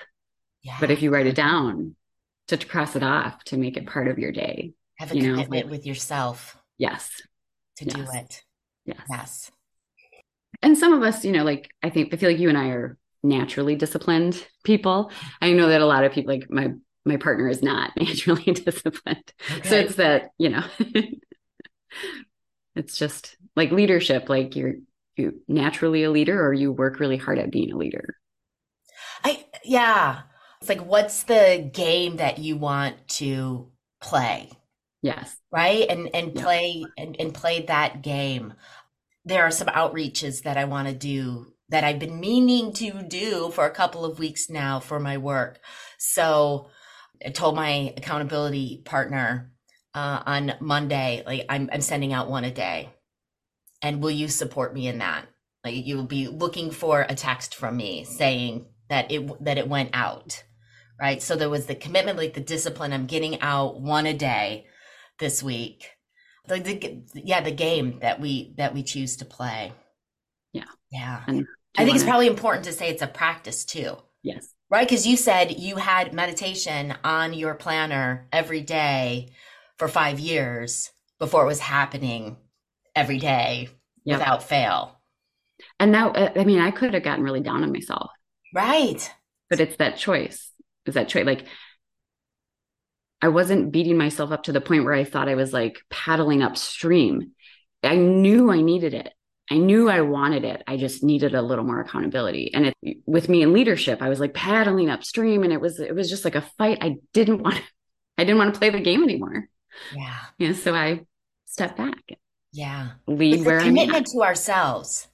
Yeah 0.63 0.77
but 0.81 0.91
if 0.91 1.03
you 1.03 1.11
write 1.11 1.27
it 1.27 1.37
down 1.37 1.95
to 2.49 2.57
cross 2.57 2.97
it 2.97 3.03
off 3.03 3.43
to 3.45 3.57
make 3.57 3.77
it 3.77 3.87
part 3.87 4.09
of 4.09 4.19
your 4.19 4.33
day 4.33 4.73
have 4.99 5.13
a 5.13 5.17
you 5.17 5.23
know, 5.23 5.35
commitment 5.35 5.67
like- 5.67 5.71
with 5.71 5.87
yourself. 5.87 6.57
Yes. 6.79 7.11
To 7.79 7.85
do 7.85 8.01
it. 8.01 8.43
Yes. 8.85 9.01
Yes. 9.09 9.51
And 10.63 10.77
some 10.77 10.93
of 10.93 11.03
us 11.03 11.25
you 11.25 11.33
know 11.33 11.45
like 11.45 11.71
i 11.83 11.91
think 11.91 12.13
i 12.13 12.17
feel 12.17 12.31
like 12.31 12.39
you 12.39 12.49
and 12.49 12.59
i 12.59 12.69
are 12.69 12.97
naturally 13.23 13.75
disciplined 13.77 14.47
people. 14.65 15.11
I 15.43 15.53
know 15.53 15.69
that 15.69 15.81
a 15.81 15.87
lot 15.87 16.05
of 16.05 16.13
people 16.13 16.33
like 16.33 16.51
my 16.51 16.73
my 17.05 17.17
partner 17.17 17.49
is 17.49 17.63
not 17.63 17.93
naturally 17.97 18.53
disciplined. 18.53 19.33
So 19.65 19.77
it's 19.77 19.97
that 19.97 20.31
you 20.39 20.51
know 20.51 20.65
it's 22.75 22.97
just 22.97 23.37
like 23.55 23.71
leadership 23.71 24.29
like 24.29 24.57
you're 24.57 24.75
you 25.17 25.41
naturally 25.49 26.05
a 26.05 26.11
leader 26.11 26.45
or 26.45 26.53
you 26.53 26.73
work 26.73 27.01
really 27.01 27.17
hard 27.17 27.39
at 27.39 27.51
being 27.51 27.73
a 27.73 27.77
leader 27.77 28.17
I 29.27 29.45
yeah. 29.65 30.23
It's 30.61 30.69
like 30.69 30.87
what's 30.87 31.25
the 31.25 31.69
game 31.73 32.17
that 32.19 32.39
you 32.39 32.57
want 32.57 33.09
to 33.09 33.73
play? 34.01 34.51
Yes. 35.03 35.37
Right? 35.51 35.89
And 35.89 36.15
and 36.15 36.33
Yeah. 36.35 36.43
play 36.43 36.85
and, 36.97 37.17
and 37.19 37.35
play 37.35 37.63
that 37.63 38.03
game. 38.03 38.55
There 39.25 39.43
are 39.43 39.51
some 39.51 39.67
outreaches 39.69 40.43
that 40.43 40.57
I 40.57 40.65
want 40.67 40.87
to 40.89 40.95
do 40.95 41.53
that 41.71 41.83
I've 41.83 41.99
been 41.99 42.21
meaning 42.21 42.73
to 42.75 43.03
do 43.03 43.51
for 43.51 43.67
a 43.67 43.75
couple 43.75 44.05
of 44.05 44.21
weeks 44.21 44.49
now 44.49 44.79
for 44.79 45.01
my 45.01 45.19
work. 45.19 45.59
So 45.99 46.71
I 47.25 47.31
told 47.31 47.57
my 47.57 47.93
accountability 47.97 48.83
partner 48.85 49.51
uh, 49.95 50.23
on 50.25 50.53
Monday, 50.61 51.25
like 51.27 51.47
I'm 51.49 51.69
I'm 51.73 51.81
sending 51.81 52.13
out 52.13 52.31
one 52.31 52.45
a 52.45 52.53
day. 52.53 52.91
And 53.83 54.03
will 54.03 54.11
you 54.11 54.29
support 54.29 54.75
me 54.75 54.87
in 54.87 54.99
that? 54.99 55.27
Like 55.65 55.75
you 55.85 55.97
will 55.97 56.05
be 56.05 56.29
looking 56.29 56.71
for 56.71 57.01
a 57.09 57.15
text 57.15 57.55
from 57.57 57.77
me 57.77 58.05
saying 58.05 58.67
that 58.89 59.11
it 59.13 59.45
that 59.45 59.59
it 59.59 59.69
went 59.69 59.91
out. 59.93 60.43
Right? 61.01 61.23
So 61.23 61.37
there 61.37 61.51
was 61.51 61.67
the 61.67 61.75
commitment 61.75 62.17
like 62.17 62.35
the 62.35 62.41
discipline 62.41 62.93
I'm 62.93 63.07
getting 63.07 63.41
out 63.43 63.81
one 63.81 64.07
a 64.07 64.15
day 64.15 64.67
this 65.19 65.43
week. 65.43 65.91
The, 66.49 66.61
the 66.61 67.03
yeah, 67.15 67.41
the 67.43 67.51
game 67.51 67.99
that 68.01 68.21
we 68.21 68.55
that 68.57 68.73
we 68.73 68.83
choose 68.83 69.17
to 69.19 69.25
play. 69.25 69.73
Yeah. 70.53 70.65
Yeah. 70.91 71.23
And 71.27 71.47
I 71.77 71.85
think 71.85 71.97
it's 71.97 72.05
wanna- 72.05 72.13
probably 72.13 72.27
important 72.29 72.65
to 72.65 72.73
say 72.73 72.89
it's 72.89 73.03
a 73.03 73.07
practice 73.07 73.65
too. 73.65 73.97
Yes. 74.23 74.49
Right? 74.71 74.89
Because 74.89 75.07
you 75.07 75.17
said 75.17 75.59
you 75.59 75.77
had 75.77 76.13
meditation 76.15 76.95
on 77.05 77.35
your 77.35 77.55
planner 77.55 78.27
every 78.33 78.63
day 78.63 79.29
for 79.77 79.87
five 79.89 80.19
years 80.19 80.91
before 81.19 81.43
it 81.45 81.47
was 81.47 81.61
happening 81.61 82.37
every 82.95 83.19
day 83.19 83.69
Yep. 84.05 84.19
without 84.19 84.43
fail. 84.43 84.99
And 85.79 85.93
now, 85.93 86.11
uh, 86.13 86.33
I 86.37 86.45
mean, 86.45 86.61
I 86.61 86.71
could 86.71 86.95
have 86.95 87.03
gotten 87.03 87.25
really 87.25 87.41
down 87.41 87.63
on 87.63 87.73
myself, 87.73 88.11
Right. 88.57 89.11
but 89.51 89.61
it's 89.61 89.77
that 89.77 89.99
choice. 89.99 90.51
Is 90.87 90.95
that 90.95 91.09
choice? 91.09 91.27
Like, 91.27 91.47
I 93.21 93.29
wasn't 93.29 93.73
beating 93.73 93.97
myself 93.97 94.31
up 94.31 94.45
to 94.45 94.53
the 94.53 94.61
point 94.61 94.85
where 94.85 94.95
I 94.95 95.05
thought 95.05 95.29
I 95.29 95.35
was 95.35 95.53
like 95.53 95.79
paddling 95.91 96.43
upstream. 96.43 97.33
I 97.83 97.97
knew 97.97 98.51
I 98.51 98.61
needed 98.61 98.95
it. 98.95 99.13
I 99.51 99.59
knew 99.59 99.89
I 99.89 100.01
wanted 100.01 100.45
it. 100.45 100.63
I 100.67 100.77
just 100.77 101.05
needed 101.05 101.35
a 101.35 101.43
little 101.43 101.65
more 101.65 101.81
accountability. 101.81 102.51
And 102.53 102.67
it, 102.83 102.99
with 103.07 103.29
me 103.29 103.43
in 103.43 103.53
leadership, 103.53 104.03
I 104.03 104.09
was 104.09 104.21
like 104.21 104.35
paddling 104.35 104.91
upstream, 104.91 105.45
and 105.45 105.53
it 105.53 105.61
was 105.61 105.79
it 105.79 105.95
was 105.95 106.11
just 106.11 106.25
like 106.25 106.35
a 106.35 106.49
fight. 106.59 106.79
I 106.81 106.97
didn't 107.13 107.43
want. 107.43 107.61
I 108.19 108.25
didn't 108.25 108.39
want 108.39 108.55
to 108.55 108.59
play 108.59 108.71
the 108.71 108.81
game 108.81 109.03
anymore. 109.03 109.49
Yeah. 109.95 110.17
Yeah, 110.39 110.53
so 110.55 110.75
I 110.75 111.03
stepped 111.45 111.77
back, 111.77 112.01
Yeah. 112.53 112.93
lead 113.07 113.45
where 113.45 113.61
commitment 113.61 114.07
to 114.13 114.23
ourselves. 114.23 115.07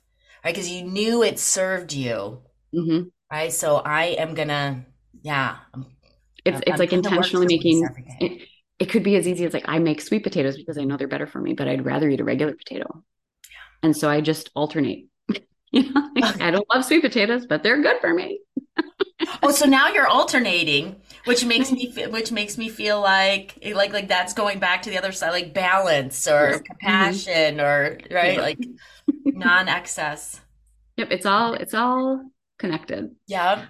Right. 0.45 0.55
Because 0.55 0.71
you 0.71 0.83
knew 0.85 1.23
it 1.23 1.39
served 1.39 1.93
you. 1.93 2.43
hmm 2.73 3.03
Right. 3.33 3.53
So 3.53 3.77
I 3.77 4.05
am 4.19 4.35
gonna, 4.35 4.85
yeah. 5.23 5.57
I'm, 5.75 5.87
It's 6.45 6.57
I'm- 6.57 6.63
it's 6.67 6.79
like 6.79 6.93
intentionally 6.93 7.47
making 7.47 7.89
it, 8.21 8.49
it 8.79 8.87
could 8.91 9.03
be 9.03 9.17
as 9.17 9.27
easy 9.27 9.45
as 9.47 9.55
like 9.55 9.65
I 9.69 9.79
make 9.79 10.01
sweet 10.03 10.23
potatoes 10.23 10.57
because 10.57 10.77
I 10.79 10.85
know 10.85 10.97
they're 10.99 11.09
better 11.09 11.27
for 11.27 11.41
me, 11.41 11.55
but 11.55 11.69
I'd 11.69 11.85
rather 11.87 12.09
eat 12.11 12.21
a 12.21 12.25
regular 12.25 12.55
potato. 12.55 13.03
And 13.83 13.97
so 13.97 14.11
I 14.11 14.21
just 14.21 14.51
alternate. 14.55 15.07
you 15.73 15.91
know, 15.93 16.11
like, 16.17 16.41
I 16.43 16.51
don't 16.51 16.69
love 16.73 16.85
sweet 16.85 17.03
potatoes, 17.03 17.47
but 17.47 17.63
they're 17.63 17.81
good 17.83 18.01
for 18.01 18.13
me. 18.13 18.41
Oh, 19.43 19.51
so 19.53 19.67
now 19.67 19.89
you're 19.89 20.09
alternating, 20.21 20.97
which 21.25 21.45
makes 21.45 21.73
me 21.73 21.93
which 22.11 22.33
makes 22.33 22.59
me 22.59 22.69
feel 22.69 23.01
like 23.01 23.59
like 23.75 23.93
like 23.93 24.09
that's 24.09 24.35
going 24.35 24.59
back 24.59 24.83
to 24.83 24.91
the 24.91 24.99
other 24.99 25.13
side, 25.13 25.31
like 25.31 25.55
balance 25.55 26.29
or 26.29 26.33
Yes. 26.51 26.57
Mm-hmm. 26.57 26.65
compassion 26.65 27.61
or 27.61 27.99
right, 28.11 28.35
Yeah. 28.35 28.41
like 28.41 28.59
non-excess. 29.25 30.41
Yep, 30.99 31.09
it's 31.11 31.27
all 31.27 31.55
it's 31.55 31.75
all 31.75 32.25
connected. 32.63 33.11
Yeah. 33.27 33.67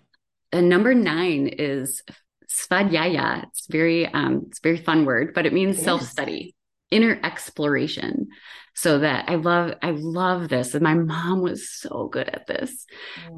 And 0.52 0.68
number 0.68 0.94
nine 0.94 1.48
is 1.48 2.02
svadhyaya. 2.48 3.44
It's 3.48 3.66
very 3.66 4.07
um 4.07 4.44
it's 4.48 4.59
a 4.59 4.62
very 4.62 4.76
fun 4.76 5.05
word, 5.05 5.33
but 5.35 5.46
it 5.46 5.52
means 5.52 5.76
It 5.76 5.81
is. 5.81 5.85
self-study, 5.85 6.55
inner 6.90 7.18
exploration. 7.24 8.28
So 8.74 9.00
that 9.00 9.28
I 9.28 9.35
love 9.37 9.74
I 9.83 9.90
love 9.90 10.48
this. 10.48 10.74
And 10.74 10.83
my 10.83 10.94
mom 10.94 11.42
was 11.42 11.68
so 11.70 12.09
good 12.09 12.28
at 12.28 12.46
this. 12.46 12.87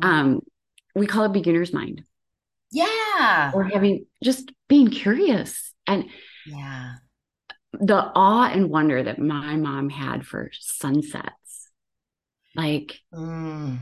Um, 0.03 0.41
we 0.95 1.07
call 1.07 1.25
it 1.25 1.33
beginner's 1.33 1.73
mind. 1.73 2.03
yeah. 2.73 3.53
or 3.55 3.63
having 3.65 4.07
just 4.23 4.51
being 4.69 4.89
curious 4.91 5.73
and 5.87 6.07
Yeah. 6.47 6.95
the 7.73 8.01
awe 8.27 8.49
and 8.55 8.69
wonder 8.71 9.03
that 9.03 9.19
my 9.19 9.55
mom 9.57 9.89
had 9.91 10.27
for 10.27 10.51
sunsets 10.59 11.69
like 12.57 13.01
Mm. 13.13 13.79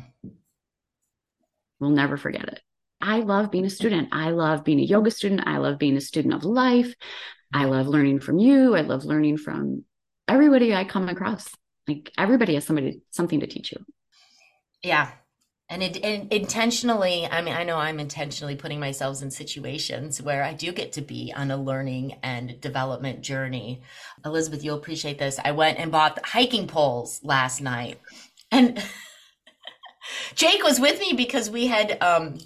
We'll 1.83 1.91
never 1.91 2.17
forget 2.17 2.45
it 2.45 2.61
i 3.01 3.19
love 3.19 3.51
being 3.51 3.65
a 3.65 3.71
student 3.71 4.09
i 4.13 4.31
love 4.31 4.63
being 4.65 4.79
a 4.79 4.85
yoga 4.85 5.11
student 5.11 5.43
i 5.47 5.59
love 5.59 5.79
being 5.79 5.97
a 5.97 6.01
student 6.01 6.33
of 6.33 6.45
life 6.45 6.95
i 7.53 7.65
love 7.65 7.89
learning 7.89 8.21
from 8.21 8.39
you 8.39 8.77
i 8.77 8.83
love 8.83 9.05
learning 9.05 9.37
from 9.37 9.85
everybody 10.29 10.73
i 10.75 10.85
come 10.85 11.09
across 11.09 11.49
like 11.89 12.13
everybody 12.17 12.55
has 12.55 12.65
somebody 12.65 13.03
something 13.11 13.41
to 13.41 13.49
teach 13.49 13.73
you 13.73 13.85
Yeah. 14.83 15.11
And 15.69 15.83
it 15.83 16.05
and 16.05 16.31
intentionally, 16.33 17.27
I 17.27 17.41
mean, 17.41 17.55
I 17.55 17.65
know 17.65 17.79
I'm 17.79 17.99
intentionally 17.99 18.57
putting 18.57 18.79
myself 18.79 19.23
in 19.23 19.31
situations 19.31 20.21
where 20.21 20.45
I 20.45 20.53
do 20.53 20.71
get 20.71 20.93
to 20.93 21.01
be 21.01 21.33
on 21.35 21.51
a 21.51 21.57
learning 21.57 22.19
and 22.23 22.61
development 22.61 23.23
journey. 23.23 23.81
Elisabeth, 24.25 24.63
you'll 24.63 24.77
appreciate 24.77 25.19
this. 25.19 25.41
I 25.43 25.53
went 25.53 25.79
and 25.79 25.91
bought 25.91 26.27
hiking 26.27 26.67
poles 26.67 27.21
last 27.25 27.63
night. 27.63 27.99
And 28.51 28.83
Jake 30.35 30.63
was 30.63 30.81
with 30.81 31.01
me 31.01 31.13
because 31.13 31.51
we 31.51 31.67
had 31.67 31.99
um 32.03 32.39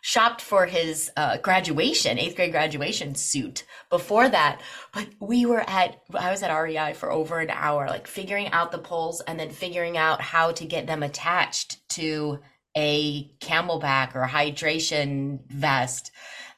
shopped 0.00 0.40
for 0.40 0.66
his 0.66 1.10
uh, 1.16 1.36
graduation, 1.38 2.18
eighth 2.18 2.36
grade 2.36 2.52
graduation 2.52 3.14
suit 3.14 3.64
before 3.90 4.28
that. 4.28 4.60
But 4.94 5.08
we 5.20 5.44
were 5.46 5.68
at, 5.68 6.00
I 6.14 6.30
was 6.30 6.42
at 6.42 6.56
REI 6.56 6.94
for 6.94 7.10
over 7.10 7.40
an 7.40 7.50
hour, 7.50 7.88
like 7.88 8.06
figuring 8.06 8.48
out 8.52 8.72
the 8.72 8.78
poles 8.78 9.20
and 9.20 9.38
then 9.38 9.50
figuring 9.50 9.96
out 9.96 10.20
how 10.20 10.52
to 10.52 10.64
get 10.64 10.86
them 10.86 11.02
attached 11.02 11.86
to 11.90 12.38
a 12.76 13.28
CamelBak 13.40 14.14
or 14.14 14.22
a 14.22 14.28
hydration 14.28 15.40
vest 15.50 16.12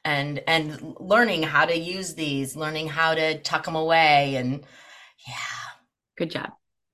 and 0.04 0.42
and 0.46 0.96
learning 0.98 1.42
how 1.42 1.64
to 1.66 1.76
use 1.78 2.14
these 2.14 2.56
learning 2.56 2.88
how 2.88 3.14
to 3.14 3.38
tuck 3.38 3.64
them 3.64 3.76
away 3.76 4.36
and 4.36 4.64
yeah. 5.26 5.34
Good 6.16 6.30
job. 6.30 6.52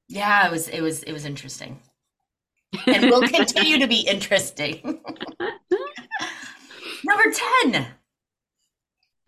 Yeah 0.08 0.46
it 0.46 0.50
was 0.50 0.68
it 0.68 0.80
was 0.80 1.02
it 1.02 1.12
was 1.12 1.24
interesting 1.24 1.80
and 2.86 3.10
will 3.10 3.22
continue 3.28 3.78
to 3.78 3.86
be 3.86 4.00
interesting. 4.00 4.80
Number 7.04 7.24
10 7.62 7.86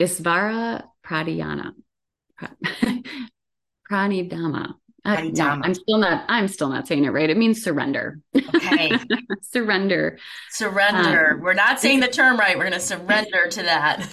isvara 0.01 0.85
pradhyana 1.05 1.72
Pra- 2.37 2.57
pranidama 3.90 4.74
Uh, 5.05 5.22
no, 5.33 5.44
i'm 5.62 5.74
still 5.74 5.98
not 5.98 6.24
i'm 6.29 6.46
still 6.48 6.68
not 6.68 6.87
saying 6.87 7.05
it 7.05 7.11
right. 7.11 7.31
It 7.31 7.37
means 7.37 7.62
surrender. 7.62 8.20
Okay. 8.37 8.92
Surrender. 9.42 10.18
Surrender. 10.51 11.40
We're 11.42 11.55
not 11.55 11.81
saying 11.81 12.01
the 12.01 12.09
term 12.09 12.38
right. 12.38 12.57
We're 12.57 12.64
going 12.64 12.74
to 12.74 12.81
surrender 12.81 13.48
to 13.51 13.62
that. 13.62 14.07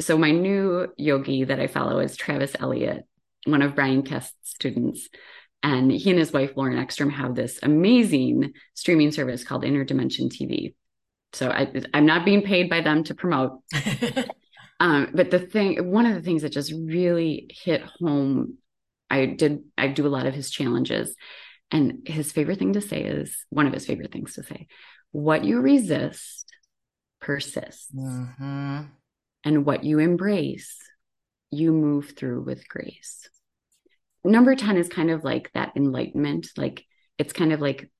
So 0.00 0.18
my 0.18 0.30
new 0.32 0.88
yogi 0.96 1.44
that 1.44 1.60
I 1.60 1.66
follow 1.66 1.98
is 2.00 2.16
Travis 2.16 2.54
Eliot, 2.58 3.04
one 3.46 3.62
of 3.62 3.74
Bryan 3.74 4.02
Kest's 4.02 4.34
students. 4.42 5.08
And 5.64 5.90
he 5.90 6.10
and 6.10 6.18
his 6.18 6.32
wife, 6.32 6.52
Lauren 6.56 6.76
Eckstrom, 6.76 7.10
have 7.10 7.34
this 7.34 7.58
amazing 7.62 8.52
streaming 8.74 9.10
service 9.10 9.42
called 9.42 9.64
Inner 9.64 9.82
Dimension 9.82 10.28
TV. 10.28 10.74
So 11.32 11.48
I, 11.50 11.72
I'm 11.92 12.06
not 12.06 12.24
being 12.24 12.42
paid 12.42 12.70
by 12.70 12.82
them 12.82 13.02
to 13.04 13.14
promote. 13.14 13.60
Um, 14.80 15.10
but 15.14 15.30
the 15.30 15.38
thing, 15.38 15.90
one 15.90 16.04
of 16.04 16.14
the 16.14 16.20
things 16.20 16.42
that 16.42 16.50
just 16.50 16.72
really 16.72 17.48
hit 17.62 17.82
home, 18.00 18.58
I 19.08 19.26
did, 19.26 19.62
I 19.78 19.86
do 19.86 20.06
a 20.06 20.08
lot 20.08 20.26
of 20.26 20.34
his 20.34 20.50
challenges. 20.50 21.14
And 21.70 22.06
his 22.06 22.32
favorite 22.32 22.58
thing 22.58 22.72
to 22.74 22.80
say 22.80 23.02
is 23.02 23.36
one 23.50 23.66
of 23.66 23.72
his 23.72 23.86
favorite 23.86 24.12
things 24.12 24.34
to 24.34 24.42
say, 24.42 24.66
what 25.12 25.44
you 25.44 25.60
resist 25.60 26.52
persists 27.20 27.88
hmm 27.92 28.82
and 29.44 29.64
what 29.64 29.84
you 29.84 29.98
embrace, 29.98 30.76
you 31.50 31.72
move 31.72 32.14
through 32.16 32.42
with 32.42 32.68
grace. 32.68 33.28
Number 34.24 34.54
10 34.56 34.76
is 34.76 34.88
kind 34.88 35.10
of 35.10 35.24
like 35.24 35.50
that 35.54 35.72
enlightenment. 35.76 36.48
Like 36.56 36.84
it's 37.18 37.32
kind 37.32 37.52
of 37.52 37.60
like 37.60 37.90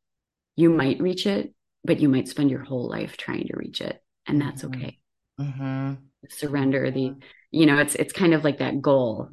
you 0.57 0.71
might 0.71 1.01
reach 1.01 1.27
it, 1.27 1.55
but 1.85 2.01
you 2.01 2.09
might 2.09 2.29
spend 2.29 2.51
your 2.51 2.63
whole 2.63 2.89
life 2.89 3.17
trying 3.17 3.47
to 3.49 3.57
reach 3.57 3.81
it. 3.81 4.03
And 4.27 4.41
that's 4.41 4.63
Mhm. 4.63 4.75
okay. 4.75 4.99
hmm 5.39 5.95
Surrender 6.31 6.91
the, 6.91 7.15
you 7.51 7.67
know, 7.67 7.79
it's 7.79 7.95
it's 7.95 8.13
kind 8.13 8.33
of 8.33 8.45
like 8.45 8.59
that 8.59 8.81
goal, 8.81 9.31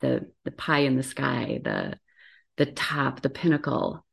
the 0.00 0.30
the 0.44 0.50
pie 0.50 0.80
in 0.80 0.96
the 0.96 1.02
sky, 1.02 1.60
the 1.62 1.98
the 2.56 2.66
top, 2.66 3.22
the 3.22 3.30
pinnacle. 3.30 4.04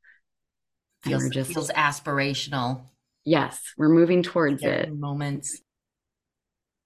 Feels 1.02 1.30
just 1.30 1.52
feels 1.52 1.72
aspirational 1.72 2.86
yes, 3.26 3.62
we're 3.78 3.90
moving 3.90 4.24
towards 4.24 4.64
it. 4.64 4.94
moments 4.94 5.62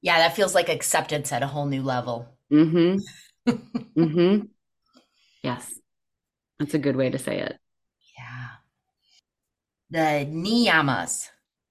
yeah 0.01 0.19
that 0.19 0.35
feels 0.35 0.55
like 0.55 0.69
acceptance 0.69 1.31
at 1.31 1.43
a 1.43 1.47
whole 1.47 1.65
new 1.65 1.81
level 1.83 2.27
Mm-hmm. 2.51 2.99
mm-hmm. 3.97 4.45
Yes. 5.43 5.79
That's 6.59 6.73
a 6.73 6.79
good 6.79 6.95
way 6.95 7.09
to 7.09 7.17
say 7.17 7.39
it. 7.39 7.57
Yeah. 8.17 8.47
the 9.89 10.25
niyamas. 10.29 11.29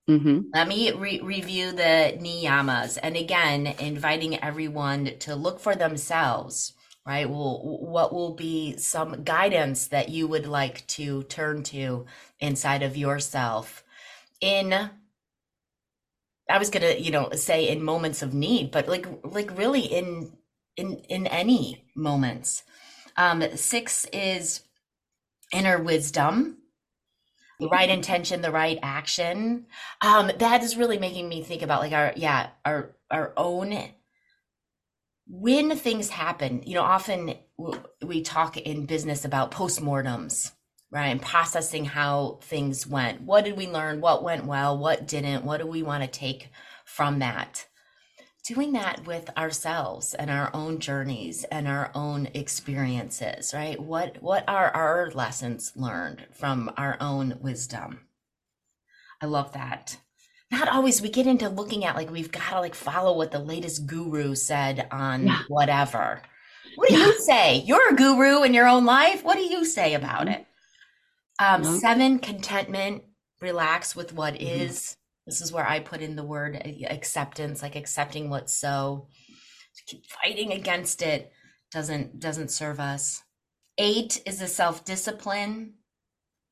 Mm-hmm. 0.08 0.40
Let 0.54 0.68
me 0.68 0.92
re- 0.92 1.20
review 1.20 1.72
the 1.72 2.16
niyamas. 2.20 2.98
And 3.02 3.16
again, 3.16 3.66
inviting 3.66 4.38
everyone 4.42 5.18
to 5.20 5.34
look 5.34 5.58
for 5.60 5.74
themselves, 5.74 6.72
right? 7.06 7.28
Well, 7.28 7.60
what 7.64 8.12
will 8.14 8.34
be 8.34 8.76
some 8.76 9.24
guidance 9.24 9.88
that 9.88 10.08
you 10.08 10.28
would 10.28 10.46
like 10.46 10.86
to 10.88 11.24
turn 11.24 11.62
to 11.64 12.06
inside 12.40 12.82
of 12.82 12.96
yourself 12.96 13.84
in 14.40 14.90
I 16.48 16.58
was 16.58 16.70
gonna, 16.70 16.94
you 16.94 17.10
know, 17.10 17.30
say 17.32 17.68
in 17.68 17.82
moments 17.82 18.22
of 18.22 18.32
need, 18.32 18.70
but 18.70 18.88
like 18.88 19.06
like 19.24 19.56
really 19.58 19.80
in 19.80 20.32
in 20.76 20.96
in 21.08 21.26
any 21.26 21.84
moments. 21.96 22.62
Um, 23.16 23.42
six 23.56 24.06
is 24.12 24.62
inner 25.52 25.82
wisdom 25.82 26.58
the 27.58 27.68
right 27.68 27.88
intention 27.88 28.42
the 28.42 28.50
right 28.50 28.78
action. 28.82 29.66
Um 30.02 30.30
that 30.38 30.62
is 30.62 30.76
really 30.76 30.98
making 30.98 31.28
me 31.28 31.42
think 31.42 31.62
about 31.62 31.80
like 31.80 31.92
our 31.92 32.12
yeah 32.16 32.50
our 32.64 32.94
our 33.10 33.32
own 33.36 33.78
when 35.28 35.76
things 35.76 36.08
happen 36.10 36.62
you 36.64 36.74
know 36.74 36.82
often 36.82 37.34
we 38.04 38.22
talk 38.22 38.56
in 38.56 38.86
business 38.86 39.24
about 39.24 39.50
postmortems 39.50 40.52
right 40.90 41.08
and 41.08 41.22
processing 41.22 41.84
how 41.84 42.38
things 42.42 42.86
went. 42.86 43.22
What 43.22 43.44
did 43.44 43.56
we 43.56 43.66
learn? 43.66 44.00
What 44.00 44.22
went 44.22 44.44
well? 44.44 44.78
What 44.78 45.06
didn't? 45.08 45.44
What 45.44 45.60
do 45.60 45.66
we 45.66 45.82
want 45.82 46.04
to 46.04 46.08
take 46.08 46.50
from 46.84 47.18
that 47.20 47.66
doing 48.46 48.72
that 48.72 49.04
with 49.06 49.28
ourselves 49.36 50.14
and 50.14 50.30
our 50.30 50.50
own 50.54 50.78
journeys 50.78 51.42
and 51.44 51.66
our 51.66 51.90
own 51.94 52.28
experiences 52.32 53.52
right 53.52 53.80
what 53.80 54.22
what 54.22 54.44
are 54.48 54.70
our 54.70 55.10
lessons 55.14 55.72
learned 55.74 56.24
from 56.32 56.70
our 56.76 56.96
own 57.00 57.36
wisdom 57.40 57.98
i 59.20 59.26
love 59.26 59.52
that 59.52 59.98
not 60.52 60.68
always 60.68 61.02
we 61.02 61.08
get 61.08 61.26
into 61.26 61.48
looking 61.48 61.84
at 61.84 61.96
like 61.96 62.10
we've 62.10 62.30
got 62.30 62.50
to 62.50 62.60
like 62.60 62.74
follow 62.74 63.16
what 63.16 63.32
the 63.32 63.38
latest 63.38 63.84
guru 63.86 64.34
said 64.36 64.86
on 64.92 65.26
yeah. 65.26 65.40
whatever 65.48 66.22
what 66.76 66.88
do 66.88 66.96
yeah. 66.96 67.06
you 67.06 67.18
say 67.18 67.56
you're 67.66 67.90
a 67.90 67.96
guru 67.96 68.44
in 68.44 68.54
your 68.54 68.68
own 68.68 68.84
life 68.84 69.24
what 69.24 69.36
do 69.36 69.42
you 69.42 69.64
say 69.64 69.94
about 69.94 70.28
it 70.28 70.46
um 71.40 71.62
mm-hmm. 71.62 71.76
seven 71.78 72.18
contentment 72.20 73.02
relax 73.40 73.96
with 73.96 74.12
what 74.12 74.34
mm-hmm. 74.34 74.62
is 74.62 74.96
this 75.26 75.40
is 75.40 75.52
where 75.52 75.66
I 75.66 75.80
put 75.80 76.00
in 76.00 76.16
the 76.16 76.24
word 76.24 76.56
uh, 76.56 76.86
acceptance, 76.88 77.62
like 77.62 77.76
accepting 77.76 78.30
what's 78.30 78.54
so. 78.54 79.08
Keep 79.88 80.06
fighting 80.06 80.52
against 80.52 81.02
it 81.02 81.32
doesn't 81.72 82.18
doesn't 82.18 82.50
serve 82.50 82.80
us. 82.80 83.22
Eight 83.78 84.22
is 84.24 84.40
a 84.40 84.48
self 84.48 84.84
discipline, 84.84 85.74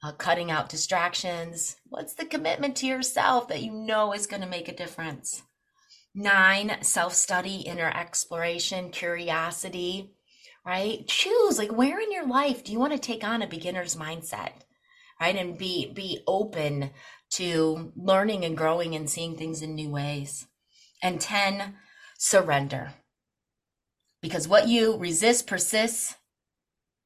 uh, 0.03 0.13
cutting 0.13 0.51
out 0.51 0.69
distractions. 0.69 1.77
What's 1.87 2.15
the 2.15 2.27
commitment 2.27 2.77
to 2.77 2.87
yourself 2.87 3.49
that 3.49 3.63
you 3.63 3.73
know 3.73 4.13
is 4.13 4.27
going 4.27 4.43
to 4.43 4.49
make 4.49 4.69
a 4.69 4.77
difference? 4.77 5.43
Nine, 6.15 6.77
self 6.83 7.15
study, 7.15 7.61
inner 7.61 7.89
exploration, 7.89 8.91
curiosity, 8.91 10.13
right? 10.67 11.07
Choose 11.07 11.59
like 11.59 11.73
where 11.73 12.01
in 12.01 12.13
your 12.13 12.27
life 12.27 12.65
do 12.65 12.73
you 12.73 12.79
want 12.79 12.93
to 12.93 12.99
take 12.99 13.25
on 13.25 13.41
a 13.43 13.47
beginner's 13.47 13.97
mindset, 13.97 14.53
right? 15.21 15.37
And 15.37 15.57
be 15.59 15.93
be 15.93 16.23
open 16.27 16.91
to 17.35 17.93
learning 17.97 18.45
and 18.45 18.57
growing 18.57 18.95
and 18.95 19.09
seeing 19.09 19.37
things 19.37 19.63
in 19.63 19.75
new 19.75 19.91
ways. 19.91 20.47
And 21.03 21.21
10, 21.21 21.75
surrender. 22.19 22.95
Because 24.23 24.49
what 24.49 24.69
you 24.69 24.97
resist 24.97 25.47
persists, 25.47 26.17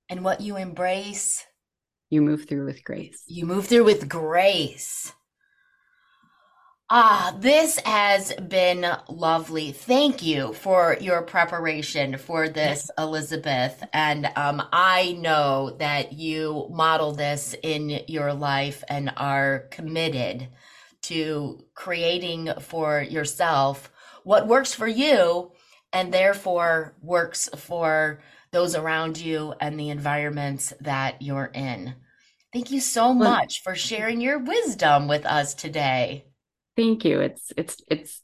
and 0.09 0.25
what 0.25 0.41
you 0.41 0.57
embrace, 0.57 1.45
you 2.11 2.23
move 2.23 2.49
through 2.49 2.65
with 2.65 2.85
grace. 2.85 3.23
You 3.27 3.45
move 3.45 3.67
through 3.67 3.85
with 3.85 4.09
grace. 4.09 5.13
Ah, 6.91 7.37
this 7.39 7.79
has 7.81 8.33
been 8.35 8.87
lovely. 9.11 9.73
Thank 9.73 10.23
you 10.23 10.55
for 10.55 10.97
your 11.01 11.21
preparation 11.21 12.17
for 12.17 12.49
this, 12.49 12.91
Elisabeth. 12.99 13.85
And 13.93 14.31
um, 14.37 14.63
I 14.73 15.13
know 15.13 15.77
that 15.81 16.15
you 16.15 16.67
model 16.71 17.13
this 17.13 17.55
in 17.63 18.01
your 18.09 18.33
life 18.33 18.83
and 18.89 19.13
are 19.19 19.67
committed 19.71 20.49
to 21.03 21.63
creating 21.75 22.53
for 22.61 23.03
yourself 23.03 23.91
what 24.25 24.49
works 24.49 24.73
for 24.73 24.89
you 24.89 25.53
and 25.93 26.13
therefore 26.13 26.95
works 27.03 27.51
for 27.55 28.21
those 28.51 28.75
around 28.75 29.19
you 29.19 29.53
and 29.61 29.79
the 29.79 29.91
environments 29.91 30.73
that 30.81 31.21
you're 31.21 31.51
in. 31.55 31.95
Thank 32.51 32.71
you 32.71 32.81
so 32.81 33.13
much 33.13 33.63
for 33.63 33.75
sharing 33.75 34.23
your 34.23 34.39
wisdom 34.39 35.07
with 35.07 35.27
us 35.27 35.53
today. 35.53 36.28
Thank 36.79 37.05
you. 37.05 37.19
It's 37.19 37.53
it's 37.57 37.83
it's 37.91 38.23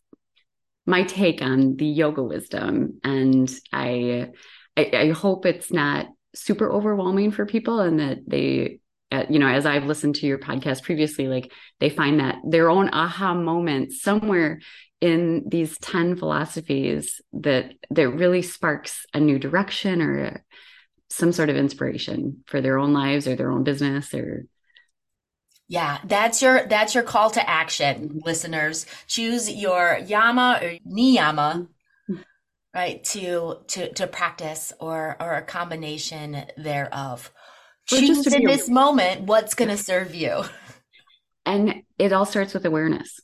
my 0.86 1.02
take 1.02 1.42
on 1.42 1.74
the 1.74 1.86
yoga 1.86 2.22
wisdom, 2.22 3.00
and 3.02 3.52
I, 3.72 4.30
I, 4.76 4.90
I 4.94 5.10
hope 5.10 5.44
it's 5.44 5.72
not 5.72 6.06
super 6.36 6.70
overwhelming 6.70 7.32
for 7.32 7.46
people, 7.46 7.80
and 7.80 7.98
that 7.98 8.18
they 8.28 8.78
uh, 9.10 9.24
you 9.28 9.40
know, 9.40 9.48
as 9.48 9.66
I've 9.66 9.86
listened 9.86 10.14
to 10.16 10.26
your 10.26 10.38
podcast 10.38 10.84
previously, 10.84 11.26
like 11.26 11.50
they 11.80 11.90
find 11.90 12.20
that 12.20 12.36
their 12.48 12.70
own 12.70 12.90
aha 12.92 13.34
moment 13.34 13.92
somewhere 13.92 14.60
in 15.00 15.42
these 15.48 15.76
10 15.78 16.14
philosophies 16.14 17.20
that 17.32 17.72
that 17.90 18.08
really 18.08 18.42
sparks 18.42 19.04
a 19.12 19.18
new 19.18 19.40
direction 19.40 20.00
or 20.00 20.44
some 21.10 21.32
sort 21.32 21.50
of 21.50 21.56
inspiration 21.56 22.44
for 22.46 22.60
their 22.60 22.78
own 22.78 22.92
lives 22.92 23.26
or 23.26 23.34
their 23.34 23.50
own 23.50 23.64
business 23.64 24.14
or 24.14 24.46
yeah, 25.74 25.98
that's 26.04 26.40
your 26.40 26.68
that's 26.68 26.94
your 26.94 27.02
call 27.02 27.30
to 27.30 27.50
action, 27.50 28.20
listeners. 28.24 28.86
Choose 29.08 29.50
your 29.50 29.98
yama 30.06 30.60
or 30.62 30.78
niyama, 30.88 31.66
right? 32.72 33.02
To 33.02 33.56
to 33.66 33.92
to 33.94 34.06
practice 34.06 34.72
or 34.78 35.16
or 35.18 35.34
a 35.34 35.42
combination 35.42 36.44
thereof. 36.56 37.32
Choose 37.88 38.24
in 38.28 38.44
this 38.44 38.68
moment 38.68 39.22
what's 39.22 39.54
going 39.54 39.68
to 39.68 39.76
serve 39.76 40.14
you. 40.14 40.44
And 41.44 41.82
it 41.98 42.12
all 42.12 42.24
starts 42.24 42.54
with 42.54 42.64
awareness. 42.64 43.18